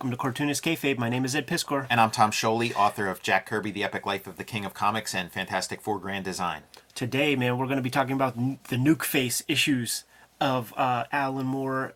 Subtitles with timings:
[0.00, 0.96] welcome to Cartoonist Kayfabe.
[0.96, 1.86] My name is Ed Piskor.
[1.90, 4.72] And I'm Tom Scioli, author of Jack Kirby, The Epic Life of the King of
[4.72, 6.62] Comics, and Fantastic Four Grand Design.
[6.94, 10.04] Today, man, we're going to be talking about the Nuke Face issues
[10.40, 11.92] of uh, Alan Moore,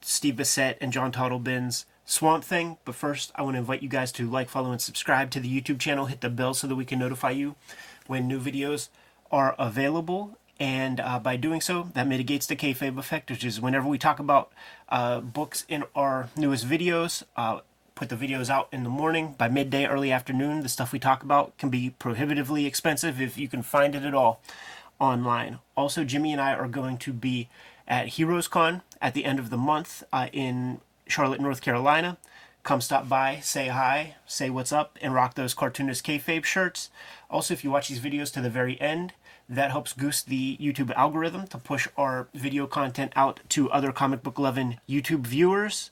[0.00, 2.78] Steve Bissette, and John Totleben's Swamp Thing.
[2.84, 5.60] But first, I want to invite you guys to like, follow, and subscribe to the
[5.60, 6.06] YouTube channel.
[6.06, 7.56] Hit the bell so that we can notify you
[8.06, 8.90] when new videos
[9.32, 10.38] are available.
[10.60, 14.18] And uh, by doing so, that mitigates the kayfabe effect, which is whenever we talk
[14.20, 14.52] about
[14.88, 17.60] uh, books in our newest videos, uh,
[17.94, 19.34] put the videos out in the morning.
[19.36, 23.48] By midday, early afternoon, the stuff we talk about can be prohibitively expensive if you
[23.48, 24.40] can find it at all
[25.00, 25.58] online.
[25.76, 27.48] Also, Jimmy and I are going to be
[27.86, 32.16] at Heroes Con at the end of the month uh, in Charlotte, North Carolina.
[32.62, 36.90] Come stop by, say hi, say what's up, and rock those cartoonist kayfabe shirts.
[37.28, 39.12] Also, if you watch these videos to the very end,
[39.48, 44.22] that helps goose the YouTube algorithm to push our video content out to other comic
[44.22, 45.90] book loving YouTube viewers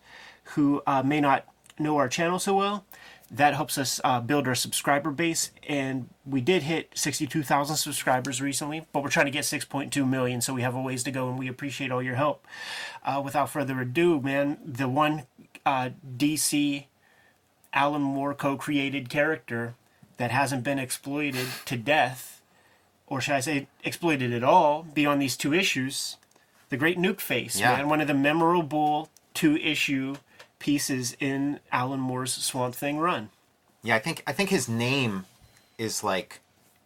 [0.55, 1.45] who uh, may not
[1.79, 2.85] know our channel so well.
[3.31, 8.87] That helps us uh, build our subscriber base, and we did hit 62,000 subscribers recently,
[8.93, 11.39] but we're trying to get 6.2 million, so we have a ways to go, and
[11.39, 12.47] we appreciate all your help.
[13.03, 15.23] Uh, without further ado, man, the one
[15.65, 16.85] uh, DC
[17.73, 19.77] Alan Moore co-created character
[20.19, 22.42] that hasn't been exploited to death,
[23.13, 26.17] or should I say exploited at all, beyond these two issues,
[26.71, 27.77] the Great Nuke Face, Yeah.
[27.77, 30.17] man, one of the memorable two-issue
[30.59, 33.29] pieces in Alan Moore's Swamp Thing run.
[33.83, 35.27] Yeah, I think I think his name
[35.77, 36.41] is like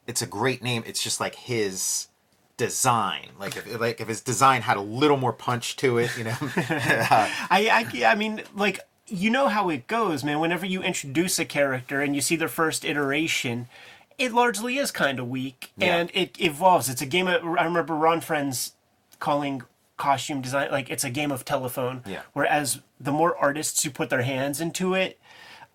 [0.09, 0.83] it's a great name.
[0.85, 2.09] It's just like his
[2.57, 3.29] design.
[3.39, 6.37] Like if like if his design had a little more punch to it, you know.
[6.41, 10.41] I, I, I mean, like, you know how it goes, man.
[10.41, 13.69] Whenever you introduce a character and you see their first iteration,
[14.19, 15.97] it largely is kind of weak Yeah.
[15.97, 16.89] and it evolves.
[16.89, 18.73] It's a game of, I remember Ron Frenz
[19.20, 19.62] calling
[19.97, 22.03] costume design like it's a game of telephone.
[22.06, 22.20] Yeah.
[22.33, 25.18] Whereas the more artists who put their hands into it,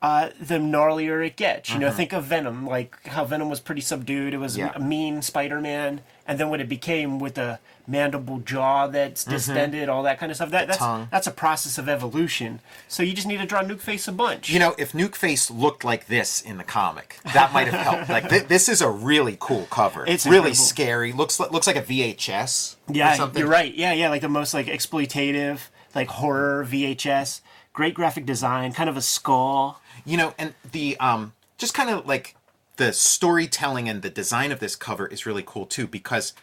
[0.01, 1.71] uh, the gnarlier it gets.
[1.71, 4.33] You know, think of Venom, like how Venom was pretty subdued.
[4.33, 4.65] It was Mm-hmm.
[4.67, 4.71] Yeah.
[4.75, 10.03] a mean Spider-Man, and then what it became with the mandible jaw that's distended, all
[10.03, 10.49] that kind of stuff.
[10.51, 10.85] That, that's Mm-hmm.
[11.01, 11.07] tongue.
[11.11, 12.61] that's a process of evolution.
[12.87, 14.49] So you just need to draw Nuke Face a bunch.
[14.49, 18.09] you know, if Nuke Face looked like this in the comic, that might have helped.
[18.09, 20.05] Like th- this is a really cool cover.
[20.07, 20.55] It's really incredible.
[20.63, 21.11] scary.
[21.11, 22.75] Looks like looks like a VHS.
[22.87, 23.73] or yeah, you're right.
[23.73, 27.41] Yeah, yeah, like the most like exploitative, like horror VHS.
[27.73, 29.81] Great graphic design, kind of a skull.
[30.05, 32.35] you know and the um just kind of like
[32.77, 36.33] the storytelling and the design of this cover is really cool too because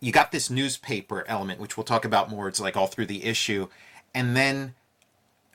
[0.00, 3.24] you got this newspaper element which we'll talk about more it's like all through the
[3.24, 3.68] issue
[4.14, 4.74] and then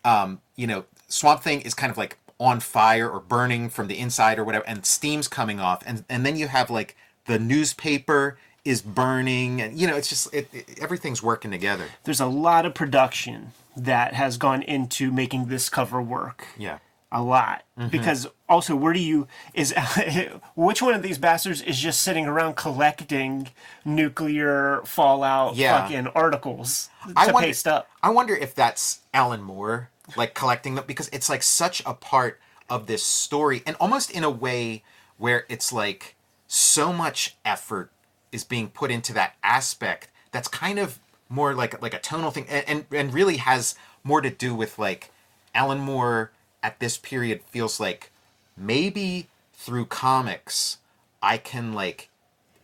[0.04, 3.98] um you know swamp thing is kind of like on fire or burning from the
[3.98, 6.96] inside or whatever and steam's coming off and and then you have like
[7.28, 12.20] the newspaper is burning and you know it's just it, it- everything's working together There's
[12.22, 16.48] a lot of production that has gone into making this cover work.
[16.58, 16.80] yeah
[17.16, 17.90] a lot Mm-hmm.
[17.90, 19.74] because also where do you is
[20.56, 23.50] which one of these bastards is just sitting around collecting
[23.84, 25.82] nuclear fallout Yeah.
[25.82, 30.76] fucking articles to I wonder, paste up I wonder if that's Alan Moore, like collecting
[30.76, 32.40] them, because it's like such a part
[32.70, 34.84] of this story, and almost in a way
[35.18, 36.16] where it's like
[36.48, 37.92] so much effort
[38.32, 41.00] is being put into that aspect that's kind of
[41.30, 44.78] more like like a tonal thing, and and, and really has more to do with
[44.80, 45.12] like
[45.54, 46.32] Alan Moore
[46.66, 48.12] at this period feels like
[48.58, 50.80] maybe through comics
[51.22, 52.10] I can like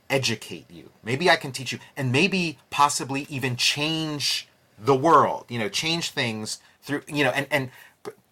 [0.10, 0.90] educate you.
[1.04, 4.48] Maybe I can teach you, and maybe possibly even change
[4.78, 5.46] the world.
[5.50, 7.04] You know, change things through.
[7.08, 7.70] You know, and and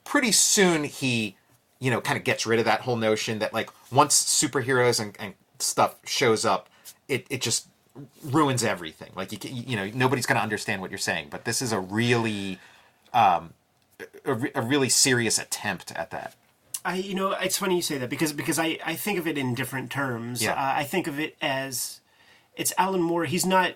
[0.03, 1.35] pretty soon he,
[1.79, 5.15] you know, kind of gets rid of that whole notion that like once superheroes and,
[5.19, 6.67] and stuff shows up,
[7.07, 7.67] it it just
[8.23, 9.11] ruins everything.
[9.15, 11.27] Like you you know nobody's gonna understand what you're saying.
[11.29, 12.59] But this is a really
[13.13, 13.53] um
[14.25, 16.35] a, re- a really serious attempt at that.
[16.85, 19.37] I, you know, it's funny you say that because because I, I think of it
[19.37, 20.41] in different terms.
[20.41, 20.53] Yeah.
[20.53, 21.99] Uh, I think of it as
[22.55, 23.25] it's Alan Moore.
[23.25, 23.73] He's not,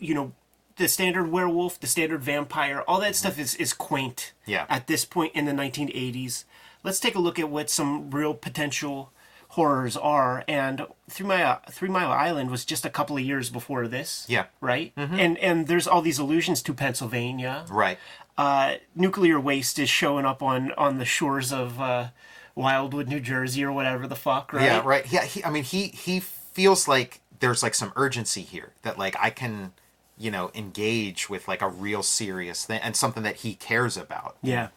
[0.00, 0.32] you know,
[0.76, 2.82] the standard werewolf, the standard vampire.
[2.88, 4.32] All that stuff is is quaint.
[4.46, 4.66] Yeah.
[4.68, 6.44] At this point in the 1980s,
[6.82, 9.12] let's take a look at what some real potential
[9.50, 10.44] horrors are.
[10.48, 14.26] And Three Mile Three Mile Island was just a couple of years before this.
[14.28, 14.46] Yeah.
[14.60, 14.92] Right.
[14.96, 17.98] And and there's all these allusions to Pennsylvania Right.
[18.38, 22.08] Uh, nuclear waste is showing up on on the shores of uh,
[22.54, 24.64] Wildwood, New Jersey, or whatever the fuck, right?
[24.64, 25.10] Yeah, right.
[25.10, 29.16] Yeah, he, I mean, he he feels like there's like some urgency here that like
[29.20, 29.72] I can,
[30.18, 34.36] you know, engage with like a real serious thing and something that he cares about.
[34.42, 34.68] Yeah.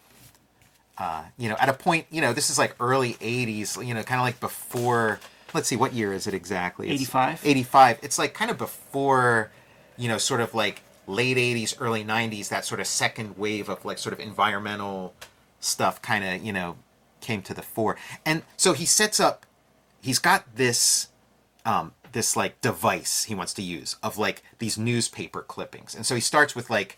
[1.37, 3.85] You know, at a point, you know, this is like early '80s.
[3.85, 5.19] You know, kind of like before.
[5.53, 6.91] Let's see, what year is it exactly?
[6.91, 7.41] 85?
[7.43, 7.99] 85.
[8.03, 9.49] It's like kind of before,
[9.97, 12.49] you know, sort of like late '80s, early '90s.
[12.49, 15.13] That sort of second wave of like sort of environmental
[15.59, 16.77] stuff kind of you know
[17.21, 19.45] came to the fore and so he sets up
[20.01, 21.09] he's got this
[21.65, 26.15] um this like device he wants to use of like these newspaper clippings and so
[26.15, 26.97] he starts with like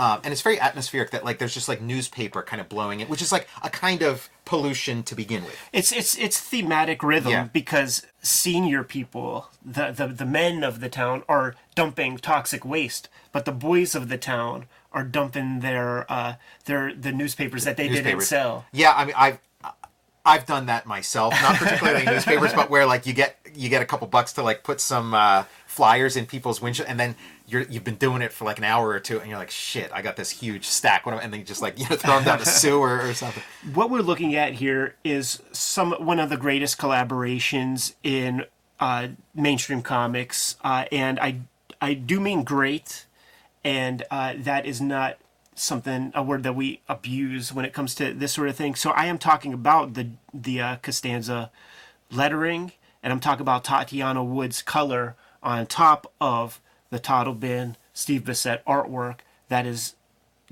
[0.00, 3.08] um, and it's very atmospheric that like there's just like newspaper kind of blowing it
[3.08, 7.32] which is like a kind of pollution to begin with It's it's it's thematic rhythm
[7.32, 7.44] Yeah.
[7.60, 7.92] because
[8.22, 13.52] senior people, the, the the men of the town, are dumping toxic waste, but the
[13.52, 18.64] boys of the town are dumping their uh their the newspapers that they didn't sell.
[18.72, 19.38] Yeah, I mean, I've
[20.30, 21.34] I've done that myself.
[21.42, 24.62] Not particularly newspapers, but where like you get you get a couple bucks to like
[24.62, 27.16] put some uh, flyers in people's windshield, and then
[27.48, 29.90] you're you've been doing it for like an hour or two, and you're like, shit,
[29.92, 31.04] I got this huge stack.
[31.04, 33.00] What am I-" and then you just like you know throw them down the sewer
[33.00, 33.42] or something.
[33.74, 38.44] What we're looking at here is some one of the greatest collaborations in
[38.78, 41.40] uh, mainstream comics, uh, and I
[41.80, 43.06] I do mean great,
[43.64, 45.18] and uh, that is not
[45.60, 48.74] something a word that we abuse when it comes to this sort of thing.
[48.74, 51.50] So I am talking about the the uh, Costanza
[52.10, 52.72] lettering,
[53.02, 56.60] and I'm talking about Tatiana Wood's color on top of
[56.90, 59.94] the Totleben Steve Bissette artwork that is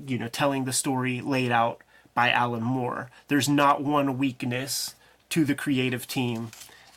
[0.05, 1.81] you know telling the story laid out
[2.13, 3.09] by Alan Moore.
[3.27, 4.95] There's not one weakness
[5.29, 6.51] to the creative team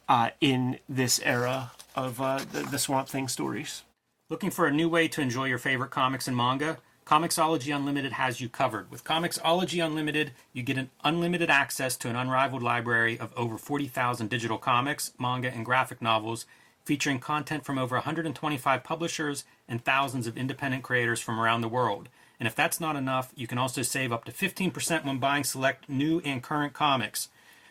[0.09, 3.83] uh, in this era of uh, the, the Swamp Thing stories.
[4.31, 6.79] Looking for a new way to enjoy your favorite comics and manga?
[7.13, 8.91] Comixology Unlimited has you covered.
[8.91, 14.31] With Comixology Unlimited, you get an unlimited access to an unrivaled library of over 40,000
[14.31, 16.47] digital comics, manga, and graphic novels
[16.87, 22.09] featuring content from over 125 publishers and thousands of independent creators from around the world.
[22.41, 25.91] And if that's not enough, you can also save up to 15% when buying select
[25.91, 27.29] new and current comics.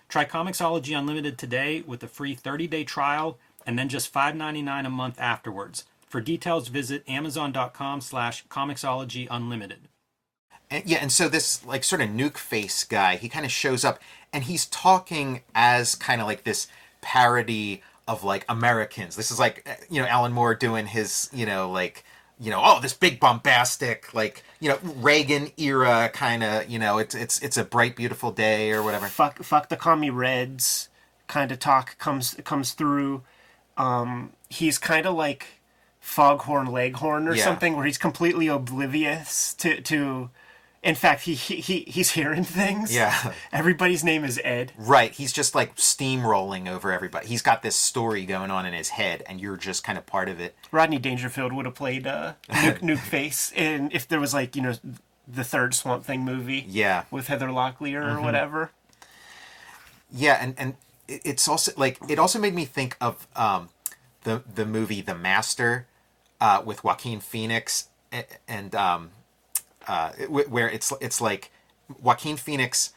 [0.07, 5.19] Try Comixology Unlimited today with a free 30-day trial and then just $5.99 a month
[5.19, 5.85] afterwards.
[6.11, 9.87] For details, visit amazon.com slash Comixology Unlimited.
[10.69, 13.85] And, yeah, and so this like sort of nuke face guy, he kind of shows
[13.85, 13.97] up,
[14.33, 16.67] and he's talking as kind of like this
[16.99, 19.15] parody of like Americans.
[19.15, 22.03] This is like uh, you know Alan Moore doing his you know like
[22.41, 26.97] you know oh this big bombastic like you know Reagan era kind of you know
[26.97, 29.07] it's it's it's a bright beautiful day or whatever.
[29.07, 30.89] Fuck, fuck the commie Reds
[31.27, 33.23] kind of talk comes comes through.
[33.77, 35.60] Um, he's kind of like
[36.01, 37.43] Foghorn Leghorn or Yeah.
[37.45, 40.29] something, where he's completely oblivious to to.
[40.83, 42.91] In fact, he he, he he's hearing things.
[42.93, 43.33] Yeah.
[43.53, 44.73] Everybody's name is Ed.
[44.77, 47.27] Right, he's just like steamrolling over everybody.
[47.27, 50.27] He's got this story going on in his head, and you're just kind of part
[50.27, 50.55] of it.
[50.71, 54.63] Rodney Dangerfield would have played uh, Nuke, Nuke Face, and if there was like you
[54.63, 54.73] know
[55.27, 57.03] the third Swamp Thing movie, Yeah.
[57.11, 58.71] with Heather Locklear or whatever.
[60.11, 60.75] Yeah, and and
[61.07, 63.69] it- it's also like it also made me think of um,
[64.23, 65.85] the the movie The Master
[66.41, 69.11] uh, with Joaquin Phoenix a- and um,
[69.87, 71.51] uh, where it's it's like
[72.01, 72.91] Joaquin Phoenix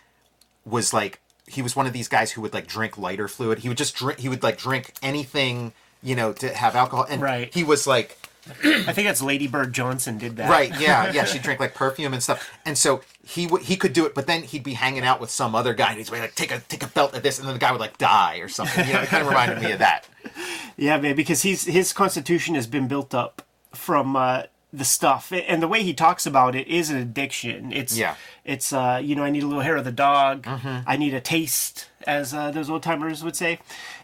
[0.65, 3.59] was like he was one of these guys who would like drink lighter fluid.
[3.61, 4.19] He would just drink.
[4.19, 7.53] He would like drink anything you know to have alcohol, and Right.
[7.55, 10.51] he was like I think that's Lady Bird Johnson did that.
[10.51, 10.71] Right.
[10.79, 11.13] Yeah.
[11.13, 11.25] Yeah.
[11.25, 14.27] She drank like perfume and stuff, and so he would he could do it, but
[14.27, 16.83] then he'd be hanging out with some other guy, and he's like, take a take
[16.83, 18.87] a belt at this, and then the guy would like die or something.
[18.87, 20.07] You know, it kind of reminded me of that.
[20.77, 23.43] Yeah, man, because he's his constitution has been built up
[23.73, 27.73] from uh, the stuff, and the way he talks about it is an addiction.
[27.73, 28.17] It's Yeah.
[28.45, 30.47] it's uh, you know, I need a little hair of the dog.
[30.49, 33.61] I need a taste, as uh, those old timers would say,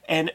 [0.09, 0.31] and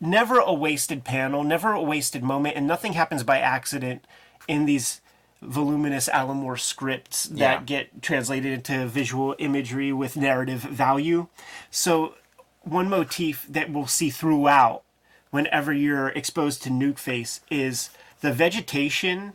[0.00, 4.06] never a wasted panel, never a wasted moment, and nothing happens by accident
[4.48, 5.00] in these
[5.42, 7.62] voluminous Alan Moore scripts that Yeah.
[7.64, 11.28] get translated into visual imagery with narrative value.
[11.70, 12.14] So
[12.62, 14.82] one motif that we'll see throughout
[15.30, 17.90] whenever you're exposed to Nuke Face is
[18.20, 19.32] the vegetation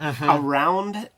[0.00, 0.24] mm-hmm.
[0.24, 1.10] around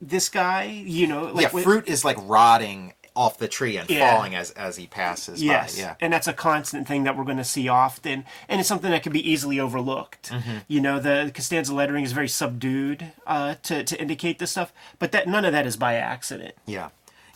[0.00, 0.64] this guy.
[0.64, 4.14] You know, like yeah, with- fruit is like rotting off the tree and Yeah.
[4.14, 5.82] falling as as he passes Yes, by.
[5.82, 5.94] Yeah.
[6.00, 9.02] and that's a constant thing that we're going to see often, and it's something that
[9.02, 10.30] can be easily overlooked.
[10.30, 10.58] Mm-hmm.
[10.68, 15.12] You know, the Costanza lettering is very subdued uh, to to indicate this stuff, but
[15.12, 16.54] that none of that is by accident.
[16.66, 16.88] Yeah.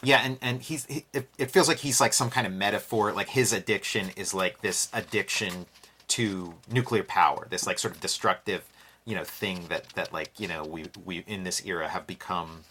[0.03, 3.13] Yeah, and and he's he, it, it feels like he's like some kind of metaphor.
[3.13, 5.67] Like his addiction is like this addiction
[6.09, 7.47] to nuclear power.
[7.51, 8.63] This like sort of destructive,
[9.05, 12.65] you know, thing that that like you know we we in this era have become,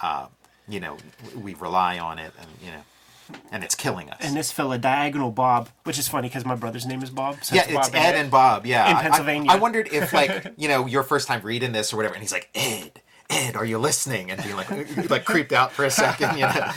[0.00, 0.26] uh,
[0.68, 0.96] you know,
[1.36, 4.18] we rely on it, and you know, and it's killing us.
[4.20, 7.42] And this fella, Diagonal Bob, which is funny because my brother's name is Bob.
[7.42, 8.66] So yeah, it's it's Bob Ed and Bob.
[8.66, 9.50] Yeah, In I- I- Pennsylvania.
[9.50, 12.32] I, wondered if like you know your first time reading this or whatever, and he's
[12.32, 13.00] like Ed.
[13.30, 14.30] Ed, are you listening?
[14.30, 16.70] And being like, like creeped out for a second, you know.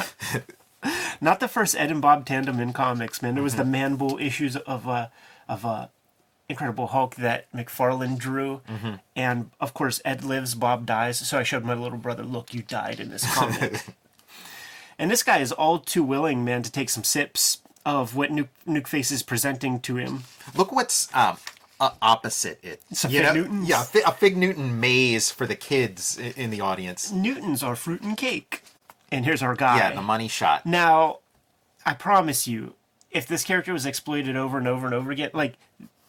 [1.22, 3.34] Not the first Ed and Bob tandem in comics, man.
[3.34, 3.62] There was Mm-hmm.
[3.64, 5.08] the Man Bull issues of uh,
[5.50, 5.88] of uh,
[6.50, 8.94] Incredible Hulk that McFarlane drew, Mm-hmm.
[9.16, 11.18] and of course Ed lives, Bob dies.
[11.20, 13.84] So I showed my little brother, "Look, you died in this comic."
[15.00, 18.48] And this guy is all too willing, man, to take some sips of what Nuke,
[18.68, 20.24] Nuke Face is presenting to him.
[20.56, 21.38] Look what's um,
[21.80, 22.82] uh, opposite it.
[22.94, 23.34] Some You Fig know?
[23.42, 23.70] Newtons?
[23.70, 27.12] Yeah, a Fi- Fig Newton maze for the kids in the audience.
[27.12, 28.64] Newtons are fruit and cake.
[29.12, 29.78] And here's our guy.
[29.78, 30.66] Yeah, the money shot.
[30.66, 31.20] Now,
[31.86, 32.74] I promise you,
[33.12, 35.58] if this character was exploited over and over and over again, like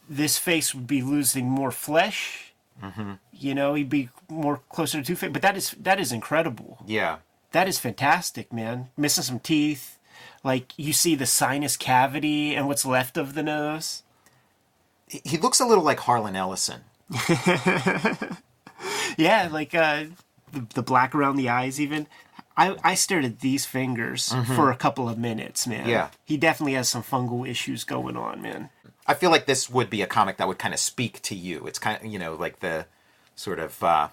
[0.08, 2.52] this face would be losing more flesh.
[2.82, 3.12] Mm-hmm.
[3.32, 5.30] You know, he'd be more closer to Two Face.
[5.32, 6.78] But that is that is incredible.
[6.86, 7.18] Yeah.
[7.52, 8.90] That is fantastic, man.
[8.96, 9.98] Missing some teeth,
[10.44, 14.02] like you see the sinus cavity and what's left of the nose.
[15.08, 16.82] He- looks a little like Harlan Ellison.
[19.16, 20.04] Yeah, like uh,
[20.52, 22.06] the the black around the eyes, even.
[22.56, 25.82] I, I stared at these fingers for a couple of minutes, man.
[25.82, 25.90] Mm-hmm.
[25.90, 26.08] Yeah.
[26.24, 28.70] He definitely has some fungal issues going on, man.
[29.08, 31.66] I feel like this would be a comic that would kind of speak to you.
[31.66, 32.86] It's kind of, you know, like the
[33.34, 34.08] sort of uh,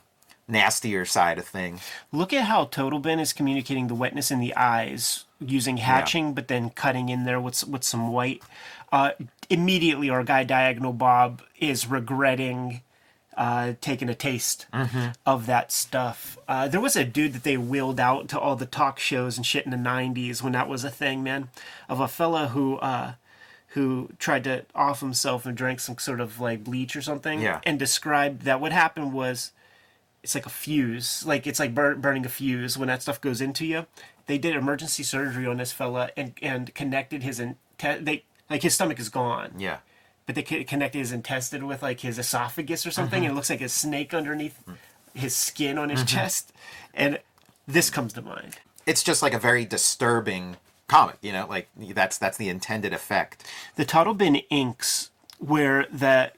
[0.48, 1.82] nastier side of things.
[2.14, 6.70] Look at how Totleben is communicating the wetness in the eyes using hatching, but then
[6.70, 8.42] cutting in there with with some white.
[8.92, 9.12] Uh,
[9.50, 12.82] immediately, our guy Diagonal Bob is regretting
[13.36, 14.66] uh, taking a taste
[15.26, 16.38] of that stuff.
[16.48, 19.46] Uh, there was a dude that they wheeled out to all the talk shows and
[19.46, 21.50] shit in the '90s when that was a thing, man,
[21.90, 22.78] of a fella who.
[22.78, 23.14] Uh,
[23.76, 27.60] who tried to off himself and drank some sort of like bleach or something Yeah.
[27.66, 29.52] and described that what happened was
[30.24, 33.42] it's like a fuse like it's like bur- burning a fuse when that stuff goes
[33.42, 33.86] into you.
[34.28, 38.64] They did emergency surgery on this fella and and connected his in- te- they like
[38.64, 39.52] his stomach is gone.
[39.58, 39.80] Yeah.
[40.26, 43.26] but they connected his intestine with like his esophagus or something mm-hmm.
[43.26, 44.78] and it looks like a snake underneath mm.
[45.14, 46.16] his skin on his mm-hmm.
[46.18, 46.54] chest.
[46.94, 47.20] And
[47.68, 48.56] this comes to mind.
[48.86, 50.56] It's just like a very disturbing
[50.88, 53.44] comic, you know, like that's that's the intended effect.
[53.76, 56.32] the Totleben inks where the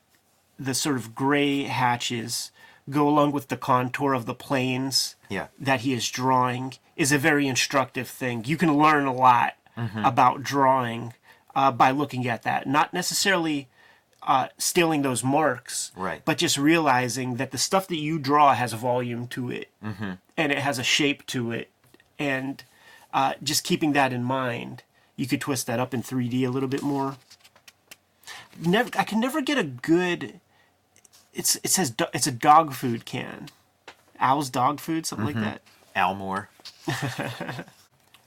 [0.60, 2.51] the sort of gray hatches
[2.89, 5.48] go along with the contour of the planes Yeah.
[5.60, 8.46] that he is drawing is a very instructive thing.
[8.46, 9.54] You can learn a lot
[10.04, 11.13] about drawing
[11.56, 13.68] uh, by looking at that, not necessarily
[14.24, 16.24] uh, stealing those marks, Right.
[16.25, 20.51] but just realizing that the stuff that you draw has a volume to it and
[20.51, 21.70] it has a shape to it,
[22.18, 22.63] and
[23.14, 24.84] uh, just keeping that in mind,
[25.16, 27.18] you could twist that up in 3D a little bit more.
[28.60, 30.40] Never, I can never get a good.
[31.34, 33.50] It's it says do- it's a dog food can,
[34.20, 35.62] Owl's dog food, something like that.
[35.96, 36.50] Almore.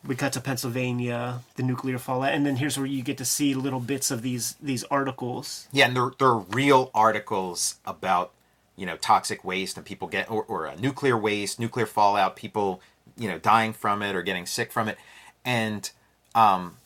[0.06, 3.52] We cut to Pennsylvania, the nuclear fallout, and then here's where you get to see
[3.54, 5.68] little bits of these these articles.
[5.72, 8.32] Yeah, and they're, they're real articles about,
[8.76, 12.80] you know, toxic waste and people get, or, or uh, nuclear waste, nuclear fallout, people,
[13.20, 14.96] you know, dying from it or getting sick from it.
[15.44, 15.88] And
[16.34, 16.76] um,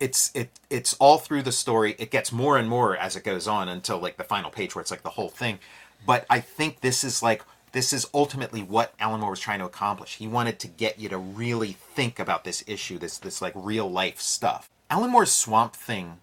[0.00, 1.94] it's it it's all through the story.
[1.98, 4.82] It gets more and more as it goes on until like the final page where
[4.82, 5.60] it's like the whole thing.
[6.04, 9.64] But I think this is like this is ultimately what Alan Moore was trying to
[9.64, 10.16] accomplish.
[10.16, 13.88] He wanted to get you to really think about this issue, this this like real
[13.88, 14.68] life stuff.
[14.90, 16.18] Alan Moore's Swamp Thing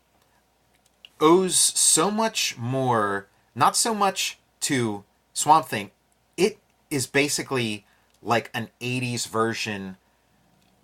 [1.21, 5.91] owes so much more, not so much to Swamp Thing.
[6.35, 6.57] It
[6.89, 7.85] is basically
[8.23, 9.97] like an 80s version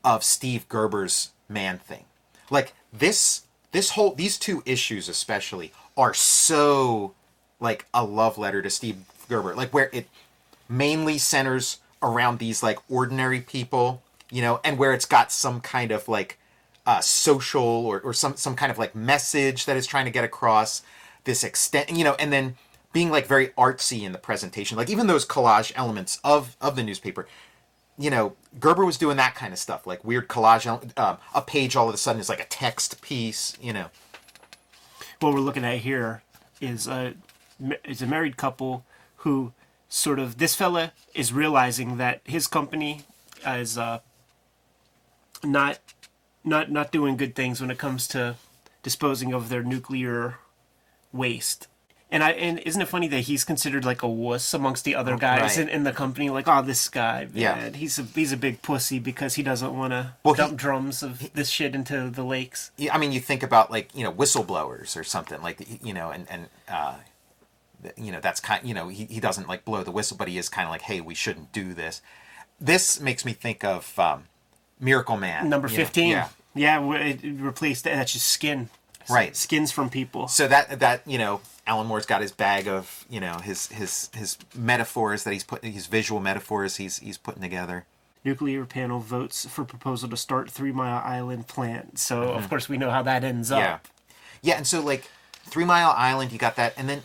[0.04, 2.06] of Steve Gerber's Man Thing.
[2.50, 7.14] Like this this whole these two issues especially are so
[7.60, 9.56] like a love letter to Steve Gerber.
[9.56, 10.08] Like where it
[10.68, 15.92] mainly centers around these like ordinary people, you know, and where it's got some kind
[15.92, 16.40] of like
[16.86, 20.24] uh, social or, or some some kind of like message that it's trying to get
[20.24, 20.82] across
[21.26, 22.56] this extent you know and then
[22.94, 26.84] being like very artsy in the presentation like even those collage elements of of the
[26.84, 27.28] newspaper
[27.98, 30.66] you know gerber was doing that kind of stuff like weird collage
[30.98, 33.88] um, a page all of a sudden is like a text piece you know
[35.20, 36.24] what we're looking at here
[36.62, 37.14] is a
[37.84, 38.86] is a married couple
[39.18, 39.52] who
[39.90, 43.02] sort of this fella is realizing that his company
[43.46, 44.00] is uh,
[45.44, 45.80] not
[46.44, 48.36] not not doing good things when it comes to
[48.84, 50.38] disposing of their nuclear
[51.12, 51.68] waste.
[52.12, 55.16] And I and isn't it funny that he's considered like a wuss amongst the other
[55.16, 55.60] guys Right.
[55.60, 56.32] in, in the company?
[56.32, 57.70] Like, oh, this guy, Yeah.
[57.70, 61.04] he's a he's a big pussy because he doesn't want to Well, he- dump drums
[61.04, 62.72] of this shit into the lakes.
[62.78, 66.10] Yeah, I mean, you think about like you know whistleblowers or something like you know,
[66.10, 66.96] and and uh,
[67.96, 68.68] you know that's kind.
[68.68, 70.82] You know, he he doesn't like blow the whistle, but he is kind of like,
[70.82, 72.02] hey, we shouldn't do this.
[72.60, 74.24] This makes me think of um,
[74.80, 76.10] Miracle Man, Number you know, 15.
[76.10, 77.84] yeah, Yeah, it replaced.
[77.86, 78.70] That's just skin.
[79.10, 79.36] Right.
[79.36, 80.28] Skins from people.
[80.28, 84.10] so that that you know, Alan Moore's got his bag of you know his his
[84.16, 87.86] his metaphors that he's putting his visual metaphors he's he's putting together.
[88.26, 91.98] Nuclear panel votes for proposal to start Three Mile Island plant.
[92.00, 93.60] So, of course, we know how that ends Mm-hmm.
[93.62, 93.88] Yeah, up.
[94.42, 95.10] yeah, and so like
[95.46, 97.04] Three Mile Island, you got that, and then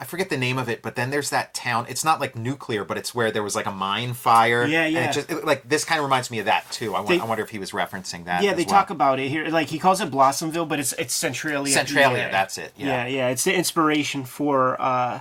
[0.00, 1.86] I forget the name of it, but then there's that town.
[1.88, 4.64] It's not like nuclear, but it's where there was like a mine fire.
[4.66, 5.12] Yeah, and it yeah.
[5.12, 6.94] just it- like this kind of reminds me of that too.
[6.94, 8.42] I, They- I wonder if he was referencing that.
[8.42, 8.70] Yeah, they well.
[8.74, 9.46] talk about it here.
[9.48, 11.72] Like he calls it Blossomville, but it's it's Centralia.
[11.72, 12.30] Centralia, PA.
[12.30, 12.86] that's it, yeah.
[12.86, 13.28] yeah, yeah.
[13.28, 15.20] It's the inspiration for uh,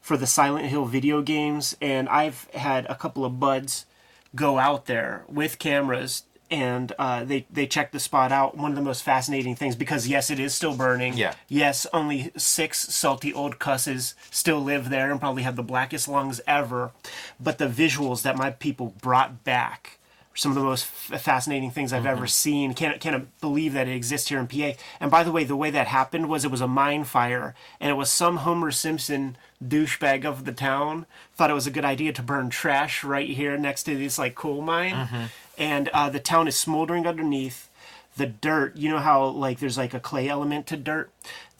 [0.00, 3.86] for the Silent Hill video games, and I've had a couple of buds
[4.34, 6.24] go out there with cameras.
[6.52, 8.58] And uh, they they check the spot out.
[8.58, 11.16] One of the most fascinating things, because yes, it is still burning.
[11.16, 11.32] Yeah.
[11.48, 16.42] Yes, only six salty old cusses still live there and probably have the blackest lungs
[16.46, 16.92] ever.
[17.40, 19.98] But the visuals that my people brought back
[20.34, 22.74] are some of the most f- fascinating things I've ever seen.
[22.74, 24.72] Can't can't believe that it exists here in PA.
[25.00, 27.90] And by the way, the way that happened was it was a mine fire, and
[27.90, 31.06] it was some Homer Simpson douchebag of the town
[31.36, 34.34] thought it was a good idea to burn trash right here next to this like
[34.34, 37.68] coal mine, and uh, the town is smoldering underneath.
[38.16, 41.10] The dirt you know how like there's like a clay element to dirt?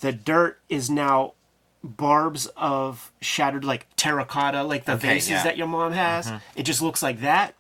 [0.00, 1.34] The dirt is now
[1.82, 5.44] barbs of shattered like terracotta like the Okay, vases yeah.
[5.44, 6.30] that your mom has.
[6.54, 7.54] It just looks like that.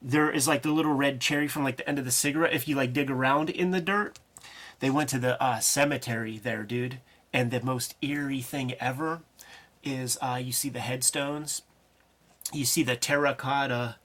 [0.00, 2.52] There is like the little red cherry from like the end of the cigarette.
[2.52, 4.18] If you like dig around in the dirt
[4.82, 6.98] they went to the uh, cemetery there dude.
[7.32, 9.20] And the most eerie thing ever
[9.84, 11.62] is uh, you see the headstones.
[12.52, 13.96] You see the terracotta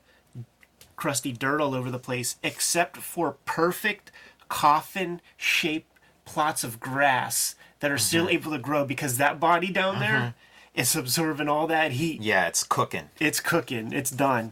[0.98, 4.12] crusty dirt all over the place, except for perfect
[4.50, 5.90] coffin shaped
[6.26, 10.34] plots of grass that are still able to grow because that body down there
[10.74, 12.22] is absorbing all that heat.
[12.22, 13.10] Yeah, it's cooking.
[13.20, 14.52] It's cooking, it's done.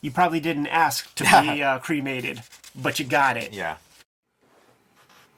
[0.00, 2.42] You probably didn't ask to be uh, cremated,
[2.74, 3.52] but you got it.
[3.52, 3.76] Yeah.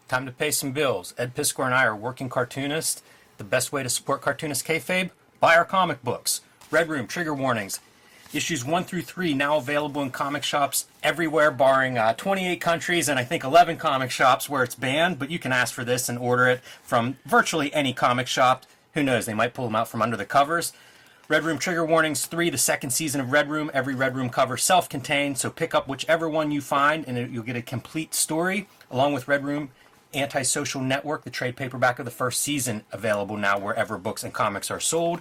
[0.09, 1.15] Time to pay some bills.
[1.19, 3.03] Ed Piskor and I are working cartoonists.
[3.37, 5.11] The best way to support cartoonist kayfabe?
[5.41, 6.41] Buy our comic books.
[6.71, 7.81] Red Room, Trigger Warnings.
[8.31, 13.19] Issues 1 through 3 now available in comic shops everywhere, barring uh, 28 countries and
[13.19, 15.19] I think 11 comic shops where it's banned.
[15.19, 18.67] But you can ask for this and order it from virtually any comic shop.
[18.93, 19.25] Who knows?
[19.25, 20.75] They might pull them out from under the covers.
[21.29, 23.71] Red Room Trigger Warnings 3, the second season of Red Room.
[23.73, 27.43] Every Red Room cover self contained, so pick up whichever one you find and you'll
[27.45, 29.71] get a complete story, along with Red Room
[30.15, 34.71] Antisocial Network, the trade paperback of the first season, available now wherever books and comics
[34.71, 35.21] are sold.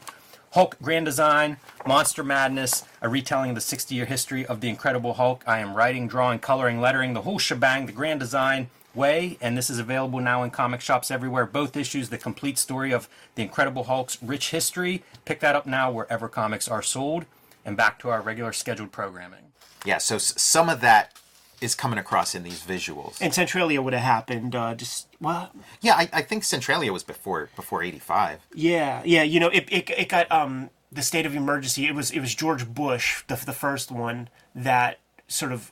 [0.58, 5.14] Hulk Grand Design, Monster Madness, a retelling of the 60 year history of the Incredible
[5.14, 5.44] Hulk.
[5.46, 9.70] I am writing, drawing, coloring, lettering, the whole shebang, the Grand Design way, and this
[9.70, 11.46] is available now in comic shops everywhere.
[11.46, 15.04] Both issues, the complete story of the Incredible Hulk's rich history.
[15.26, 17.26] Pick that up now wherever comics are sold.
[17.64, 19.52] And back to our regular scheduled programming.
[19.86, 21.14] Yeah, so some of that
[21.62, 23.18] is coming across in these visuals.
[23.20, 24.56] And Centralia would have happened.
[24.56, 28.40] Uh, just well, yeah, I, I think Centralia was before before eighty five.
[28.54, 29.24] yeah, yeah.
[29.24, 31.88] You know, it, it, it got um the state of emergency.
[31.88, 35.72] It was it was George Bush, the the first one that sort of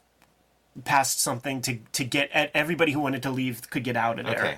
[0.84, 4.26] passed something to to get at everybody who wanted to leave could get out of
[4.26, 4.40] there.
[4.40, 4.58] Okay.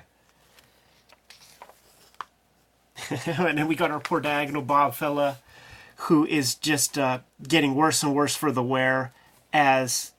[3.26, 5.38] and then we got our poor diagonal Bob fella,
[5.96, 9.12] who is just uh, getting worse and worse for the wear
[9.52, 10.12] as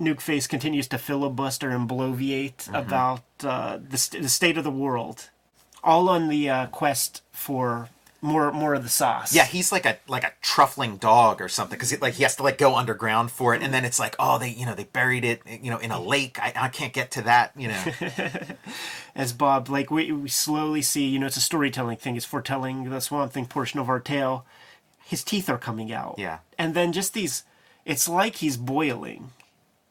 [0.00, 4.70] Nuke Face continues to filibuster and bloviate about uh, the, st- the state of the
[4.70, 5.30] world,
[5.82, 7.88] all on the uh, quest for
[8.22, 9.34] more more of the sauce.
[9.34, 12.42] Yeah, he's like a like a truffling dog or something because like he has to
[12.42, 15.24] like go underground for it, and then it's like oh they you know they buried
[15.24, 16.38] it you know in a lake.
[16.40, 17.84] I, I can't get to that you know.
[19.16, 22.16] as Bob, like we, we slowly see, you know, it's a storytelling thing.
[22.16, 24.44] It's foretelling the Swamp Thing portion of our tale.
[25.04, 26.16] His teeth are coming out.
[26.18, 26.38] Yeah.
[26.58, 27.44] And then just these,
[27.84, 29.30] it's like he's boiling.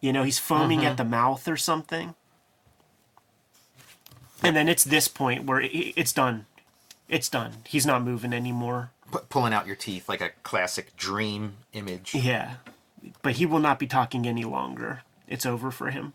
[0.06, 0.88] You know, he's foaming Mm-hmm.
[0.90, 2.14] at the mouth or something.
[4.44, 6.46] And then it's this point where it's done.
[7.10, 7.54] It's done.
[7.66, 8.92] He's not moving anymore.
[9.12, 12.14] Pu- pulling out your teeth like a classic dream image.
[12.14, 12.58] Yeah.
[13.24, 15.02] But he will not be talking any longer.
[15.28, 16.14] It's over for him.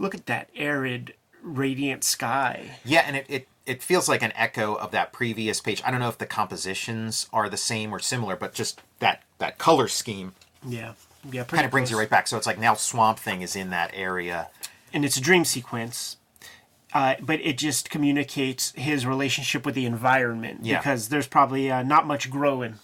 [0.00, 2.72] Look at that arid, radiant sky.
[2.84, 5.80] Yeah, and it, it it feels like an echo of that previous page.
[5.84, 9.58] I don't know if the compositions are the same or similar, but just that that
[9.58, 10.32] color scheme
[10.66, 10.94] Yeah.
[11.30, 11.44] Yeah.
[11.44, 12.26] kind of brings you right back.
[12.28, 14.48] So it's like now Swamp Thing is in that area.
[14.92, 16.16] and it's a dream sequence.
[16.94, 20.78] Uh, but it just communicates his relationship with the environment Yeah.
[20.78, 22.76] because there's probably uh, not much growing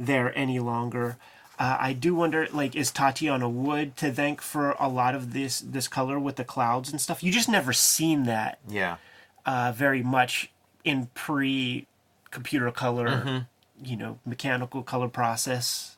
[0.00, 1.16] there any longer.
[1.58, 5.60] Uh, I do wonder, like, is Tatiana Wood to thank for a lot of this
[5.60, 7.22] this color with the clouds and stuff?
[7.22, 8.96] You just never seen that Yeah.
[9.46, 10.50] uh, very much
[10.84, 11.86] in pre
[12.32, 13.46] computer color,
[13.82, 15.95] you know, mechanical color process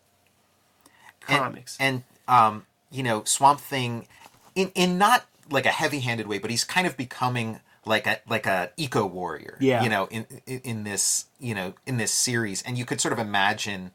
[1.21, 1.77] comics.
[1.81, 4.07] And, um, you know, Swamp Thing
[4.55, 8.47] in in not like a heavy-handed way, but he's kind of becoming like a like
[8.47, 9.57] a eco warrior.
[9.61, 9.83] Yeah.
[9.83, 13.13] You know, in, in in this, you know, in this series and you could sort
[13.13, 13.93] of imagine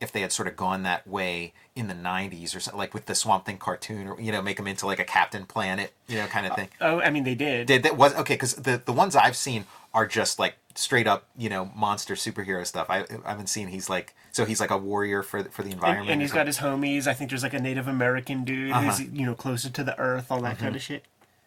[0.00, 3.06] if they had sort of gone that way in the 90s or something like with
[3.06, 6.18] the Swamp Thing cartoon or you know, make him into like a Captain Planet, you
[6.18, 6.68] know, kind of thing.
[6.80, 7.66] oh, I mean, they did.
[7.66, 11.24] Did that was okay because the the ones I've seen are just like straight up,
[11.38, 12.90] you know, monster superhero stuff.
[12.90, 16.06] I, I haven't seen he's like so he's like a warrior for for the environment.
[16.10, 17.06] And, and he's got his homies.
[17.06, 18.82] I think there's like a Native American dude Uh-huh.
[18.90, 21.04] who's you know closer to the earth, all that kind of shit.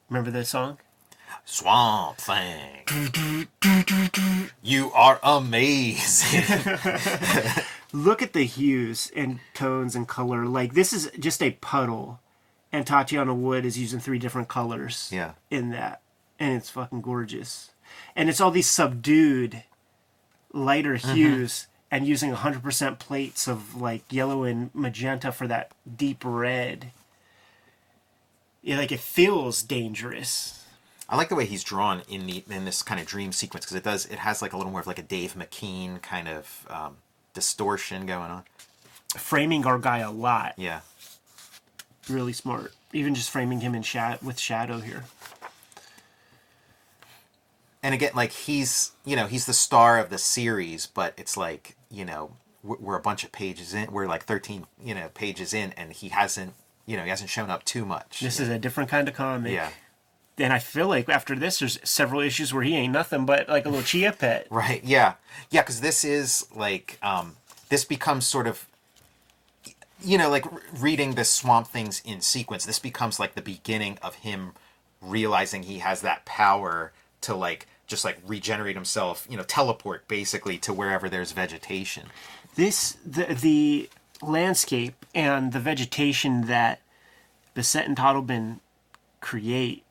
[0.10, 0.78] Remember the song?
[1.44, 3.48] Swamp Thing.
[4.64, 6.44] you are amazing.
[7.94, 10.46] Look at the hues and tones and color.
[10.46, 12.20] Like this is just a puddle,
[12.72, 15.10] and Tatiana Wood is using three different colors.
[15.12, 15.34] Yeah.
[15.50, 16.02] In that,
[16.40, 17.72] and it's fucking gorgeous,
[18.16, 19.64] and it's all these subdued,
[20.54, 21.16] lighter Mm-hmm.
[21.16, 26.92] hues, and using 100% plates of like yellow and magenta for that deep red.
[28.62, 30.66] Yeah, like it feels dangerous.
[31.10, 33.78] I like the way he's drawn in the in this kind of dream sequence because
[33.78, 36.68] it does it has like a little more of like a Dave McKean kind of
[36.70, 36.98] um,
[37.34, 38.44] distortion going on.
[39.16, 40.54] Framing our guy a lot.
[40.58, 40.82] Yeah.
[42.10, 42.74] Really smart.
[42.92, 45.06] Even just framing him in sha- with shadow here.
[47.84, 51.76] And again like he's you know he's the star of the series but it's like
[51.90, 52.32] you know
[52.64, 56.10] we're, a bunch of pages in we're like 13 you know pages in and he
[56.10, 56.54] hasn't
[56.86, 59.54] you know he hasn't shown up too much This is a different kind of comic.
[59.54, 59.70] yeah
[60.38, 63.66] And I feel like after this, there's several issues where he ain't nothing but like
[63.66, 64.48] a little chia pet.
[64.52, 65.14] right yeah
[65.50, 67.38] yeah because this is like um
[67.70, 68.68] this becomes sort of
[70.04, 70.46] you know like
[70.80, 74.52] reading the swamp things in sequence this becomes like the beginning of him
[75.02, 76.92] realizing he has that power
[77.28, 82.06] to like just like regenerate himself you know teleport basically to wherever there's vegetation
[82.56, 83.90] This the the
[84.22, 86.82] landscape and the vegetation that
[87.56, 88.60] Bissette and Totleben
[89.20, 89.84] create.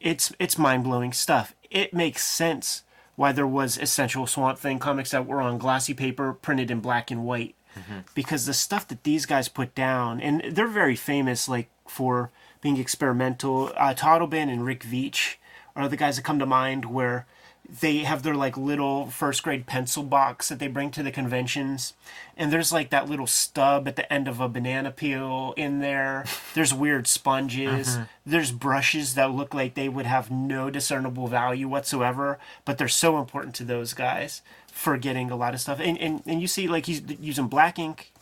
[0.00, 1.54] It's it's mind blowing stuff.
[1.70, 2.82] It makes sense
[3.16, 7.10] why there was essential Swamp Thing comics that were on glossy paper printed in black
[7.10, 7.54] and white.
[8.14, 12.76] Because the stuff that these guys put down, and they're very famous, like for being
[12.76, 13.72] experimental.
[13.76, 15.36] Uh, Totleben and Rick Veitch
[15.76, 17.26] are the guys that come to mind where
[17.80, 21.94] they have their like little first grade pencil box that they bring to the conventions
[22.36, 26.24] and there's like that little stub at the end of a banana peel in there.
[26.54, 27.96] There's weird sponges.
[27.96, 28.04] Uh-huh.
[28.26, 33.18] There's brushes that look like they would have no discernible value whatsoever but they're so
[33.18, 35.80] important to those guys for getting a lot of stuff.
[35.80, 38.12] And and, and you see like he's using black ink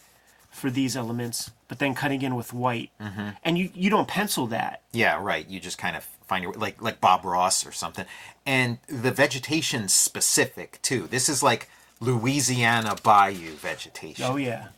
[0.53, 3.31] for these elements but then cutting in with white mm-hmm.
[3.43, 5.49] and you you don't pencil that Yeah, right.
[5.49, 8.05] You just kind of find your like like Bob Ross or something.
[8.45, 11.07] And the vegetation specific too.
[11.07, 11.69] This is like
[12.01, 14.25] Louisiana bayou vegetation.
[14.25, 14.69] oh yeah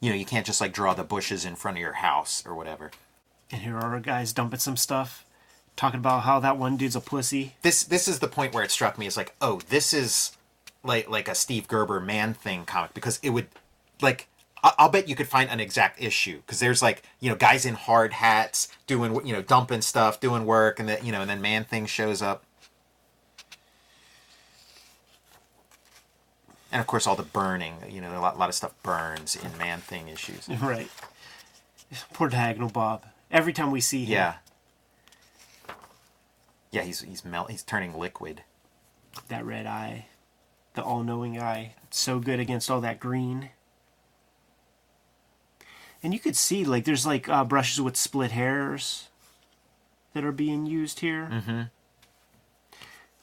[0.00, 2.54] You know, you can't just like draw the bushes in front of your house or
[2.54, 2.90] whatever.
[3.52, 5.24] And here are our guys dumping some stuff,
[5.76, 7.54] talking about how that one dude's a pussy.
[7.62, 10.36] This this is the point where it struck me as like, oh, this is
[10.82, 13.46] like like a Steve Gerber man thing comic because it would
[14.02, 14.26] like
[14.62, 17.74] I'll bet you could find an exact issue because there's like you know guys in
[17.74, 21.40] hard hats doing you know dumping stuff, doing work, and then you know and then
[21.40, 22.44] man thing shows up.
[26.70, 27.76] And of course, all the burning.
[27.88, 30.48] You know, a lot, lot of stuff burns in Man Thing issues.
[30.60, 30.90] Right.
[32.12, 33.04] Poor diagonal Bob.
[33.30, 34.12] Every time we see him.
[34.12, 34.34] Yeah.
[36.70, 37.50] Yeah, he's he's melt.
[37.50, 38.42] He's turning liquid.
[39.28, 40.06] That red eye.
[40.74, 41.74] The all knowing eye.
[41.90, 43.50] So good against all that green.
[46.02, 49.08] And you could see, like, there's like uh, brushes with split hairs
[50.14, 51.28] that are being used here.
[51.32, 51.62] Mm-hmm.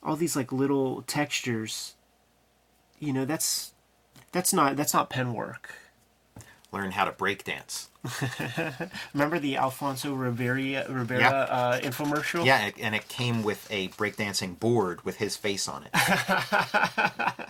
[0.04, 1.96] All these like little textures.
[3.00, 3.72] You know, that's
[4.32, 5.74] that's not that's not pen work.
[6.72, 7.90] Learn how to break dance.
[9.14, 11.30] Remember the Alfonso Ribeiro, Rivera Yeah.
[11.32, 12.46] uh, infomercial?
[12.46, 17.50] Yeah, and- and it came with a breakdancing board with his face on it.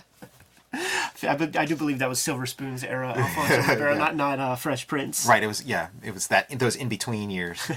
[1.22, 3.14] I, I do believe that was Silver Spoon's era.
[3.16, 5.26] Alfonso Ribeiro, not not uh, Fresh Prince.
[5.26, 5.42] right.
[5.42, 5.88] It was yeah.
[6.02, 7.70] It was that those in between years.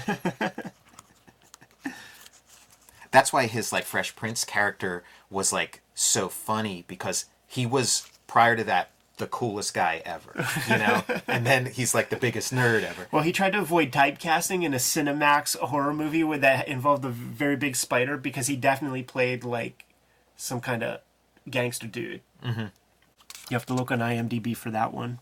[3.10, 8.54] That's why his like Fresh Prince character was like so funny because he was prior
[8.56, 12.82] to that the coolest guy ever, you know, and then he's like the biggest nerd
[12.82, 13.06] ever.
[13.12, 17.10] Well, he tried to avoid typecasting in a Cinemax horror movie where that involved a
[17.10, 19.84] very big spider because he definitely played like
[20.36, 21.00] some kind of
[21.48, 22.22] gangster dude.
[22.44, 22.66] Mm-hmm.
[23.50, 25.18] You have to look on IMDb for that one.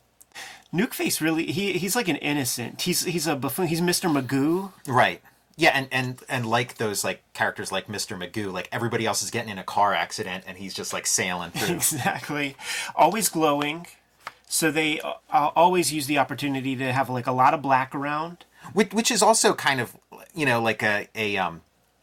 [0.73, 2.83] Nukeface really he he's like an innocent.
[2.83, 3.69] He's he's a buffoon.
[3.69, 4.11] He's Mr.
[4.13, 4.73] Magoo.
[4.87, 5.21] Right.
[5.57, 8.17] Yeah, and, and and like those like characters like Mr.
[8.17, 11.51] Magoo, like everybody else is getting in a car accident and he's just like sailing
[11.51, 11.75] through.
[11.77, 12.55] Exactly.
[12.95, 13.87] Always glowing.
[14.47, 18.45] So they uh, always use the opportunity to have like a lot of black around.
[18.73, 19.97] which, which is also kind of
[20.35, 21.63] you know like a, a um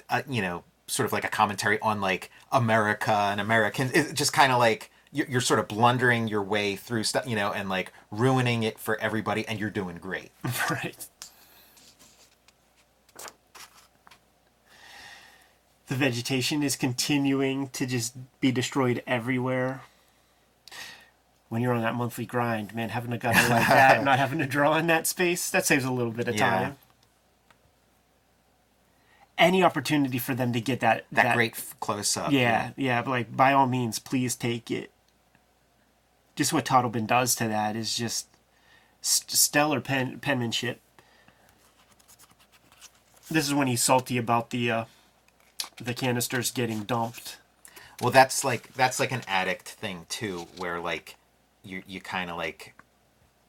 [0.10, 4.34] a, you know sort of like a commentary on like america and americans it's just
[4.34, 7.70] kind of like you're, you're sort of blundering your way through stuff you know and
[7.70, 10.30] like ruining it for everybody and you're doing great
[10.70, 11.08] right.
[15.88, 19.82] the vegetation is continuing to just be destroyed everywhere.
[21.50, 24.48] When you're on that monthly grind, man, having a gutter like that, not having to
[24.48, 26.50] draw in that space, that saves a little bit of Yeah.
[26.50, 26.78] time.
[29.38, 32.32] Any opportunity for them to get that That, great close up.
[32.32, 34.90] yeah, yeah, but like by all means, please take it.
[36.36, 38.28] Just what Totleben does to that is just
[39.02, 40.82] st- stellar pen- penmanship.
[43.32, 44.86] This is when he's salty about the uh,
[45.78, 47.38] the canisters getting dumped.
[48.02, 51.16] Well, that's like that's like an addict thing too, where like
[51.64, 52.75] you you kind of like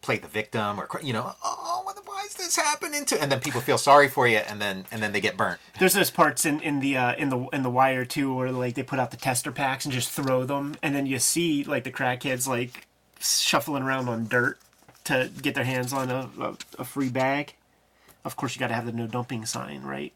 [0.06, 1.76] play the victim or you know oh
[2.16, 5.02] why is this happening to and then people feel sorry for you and then and
[5.02, 5.60] then they get burnt.
[5.78, 8.74] There's those parts in, in the uh, in the in the wire too, where like
[8.74, 11.84] they put out the tester packs and just throw them, and then you see like
[11.84, 12.86] the crackheads like
[13.20, 14.58] shuffling around on dirt
[15.04, 17.54] to get their hands on a, a, a free bag.
[18.24, 20.12] Of course, you got to have the no dumping sign, right?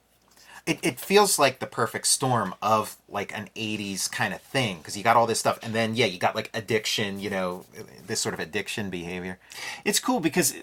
[0.70, 4.96] It it feels like the perfect storm of like an '80s kind of thing because
[4.96, 7.64] you got all this stuff and then yeah you got like addiction, you know
[8.06, 9.38] this sort of addiction behavior.
[9.84, 10.54] It's cool because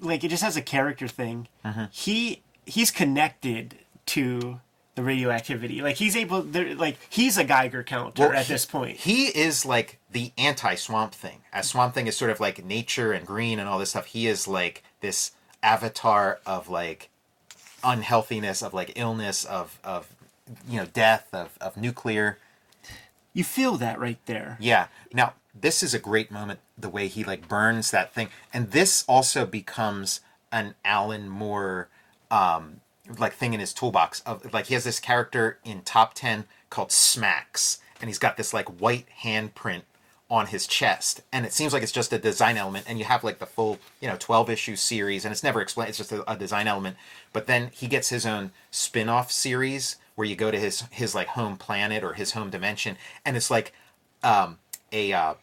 [0.00, 1.48] like it just has a character thing.
[1.64, 1.84] Mm-hmm.
[1.90, 4.60] He he's connected to
[4.94, 5.82] the radioactivity.
[5.82, 8.96] Like he's able, like he's a Geiger counter Well, at he- this point.
[8.98, 11.42] He is like the anti Swamp Thing.
[11.52, 14.26] As Swamp Thing is sort of like nature and green and all this stuff, he
[14.26, 17.09] is like this avatar of like
[17.82, 20.08] unhealthiness, of like illness, of of
[20.68, 22.38] you know death, of of nuclear.
[23.32, 24.56] You feel that right there.
[24.60, 24.88] Yeah.
[25.12, 26.60] Now this is a great moment.
[26.76, 30.20] The way he like burns that thing, and this also becomes
[30.52, 31.88] an Alan Moore
[32.30, 32.80] um
[33.18, 36.90] like thing in his toolbox of like he has this character in top 10 called
[36.90, 39.82] Smax and he's got this like white handprint
[40.30, 43.24] on his chest and it seems like it's just a design element and you have
[43.24, 46.30] like the full you know 12 issue series and it's never explained it's just a,
[46.30, 46.96] a design element
[47.32, 51.26] but then he gets his own spin-off series where you go to his his like
[51.28, 53.72] home planet or his home dimension and it's like
[54.22, 54.58] um
[54.92, 55.34] a uh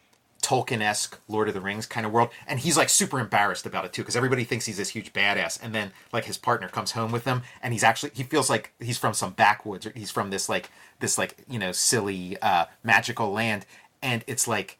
[0.42, 3.92] Tolkien-esque Lord of the Rings kind of world, and he's like super embarrassed about it
[3.92, 7.10] too because everybody thinks he's this huge badass, and then like his partner comes home
[7.10, 10.30] with him, and he's actually he feels like he's from some backwoods or he's from
[10.30, 10.70] this like
[11.00, 13.66] this like you know silly uh, magical land,
[14.02, 14.78] and it's like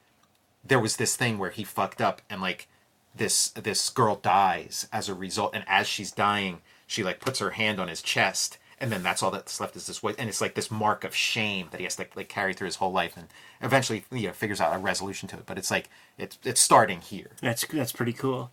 [0.63, 2.67] there was this thing where he fucked up and like
[3.15, 7.51] this this girl dies as a result, and as she's dying, she like puts her
[7.51, 8.57] hand on his chest.
[8.81, 11.13] And then that's all that's left is this way, and it's like this mark of
[11.13, 13.27] shame that he has to like carry through his whole life, and
[13.61, 15.45] eventually you know figures out a resolution to it.
[15.45, 17.31] But it's like it's it's starting here.
[17.41, 18.51] That's that's pretty cool.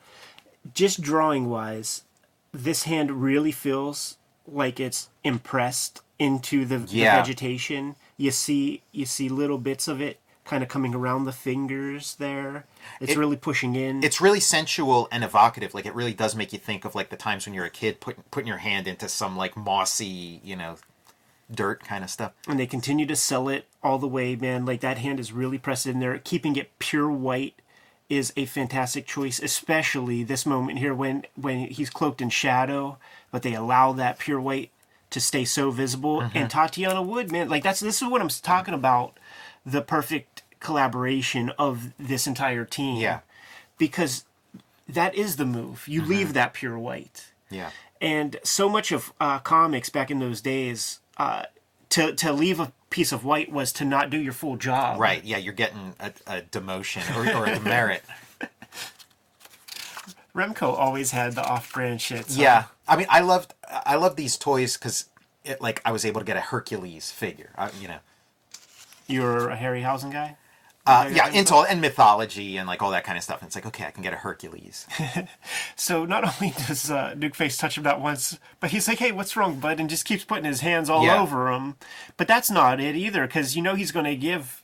[0.75, 2.03] Just drawing wise,
[2.51, 4.17] this hand really feels
[4.49, 7.95] like it's impressed into the, the vegetation.
[8.17, 12.65] You see you see little bits of it kind of coming around the fingers there.
[13.01, 14.03] It's It- really pushing in.
[14.03, 15.75] It's really sensual and evocative.
[15.75, 18.01] Like it really does make you think of like the times when you're a kid
[18.01, 20.77] putting putting your hand into some like mossy you know
[21.53, 22.33] dirt kind of stuff.
[22.49, 24.65] and they continue to sell it all the way, man.
[24.65, 26.19] Like that hand is really pressed in there.
[26.19, 27.55] Keeping it pure white
[28.09, 32.99] is a fantastic choice, especially this moment here when when he's cloaked in shadow,
[33.31, 34.71] but they allow that pure white
[35.11, 36.21] to stay so visible.
[36.21, 36.37] Mm-hmm.
[36.39, 39.17] And Tatiana Wood, man, like that's this is what I'm talking about.
[39.65, 42.97] The perfect collaboration of this entire team.
[42.97, 43.21] Yeah.
[43.79, 44.25] Because
[44.89, 45.87] that is the move.
[45.89, 47.71] You leave that pure white Yeah.
[48.01, 51.45] and so much of uh, comics back in those days uh,
[51.91, 55.23] to to leave a piece of white was to not do your full job Right.
[55.25, 55.39] Yeah.
[55.39, 58.03] You're getting a, a demotion or, or a demerit.
[60.35, 64.37] remco always had the off-brand shit so- Yeah, I mean, I loved I loved these
[64.37, 65.07] toys because
[65.45, 67.51] it like I was able to get a Hercules figure.
[67.57, 67.99] I, you know,
[69.07, 70.37] you're a harryhausen guy
[70.87, 73.41] uh, yeah, into all, and mythology and like all that kind of stuff.
[73.41, 74.87] And it's like, okay, I can get a Hercules.
[75.77, 79.13] so not only does uh, Nuke Face touch him that once, but he's like, "Hey,
[79.13, 81.21] what's wrong, bud?" and just keeps putting his hands all Yeah.
[81.21, 81.77] over him.
[82.17, 84.63] But that's not it either, because you know he's going to give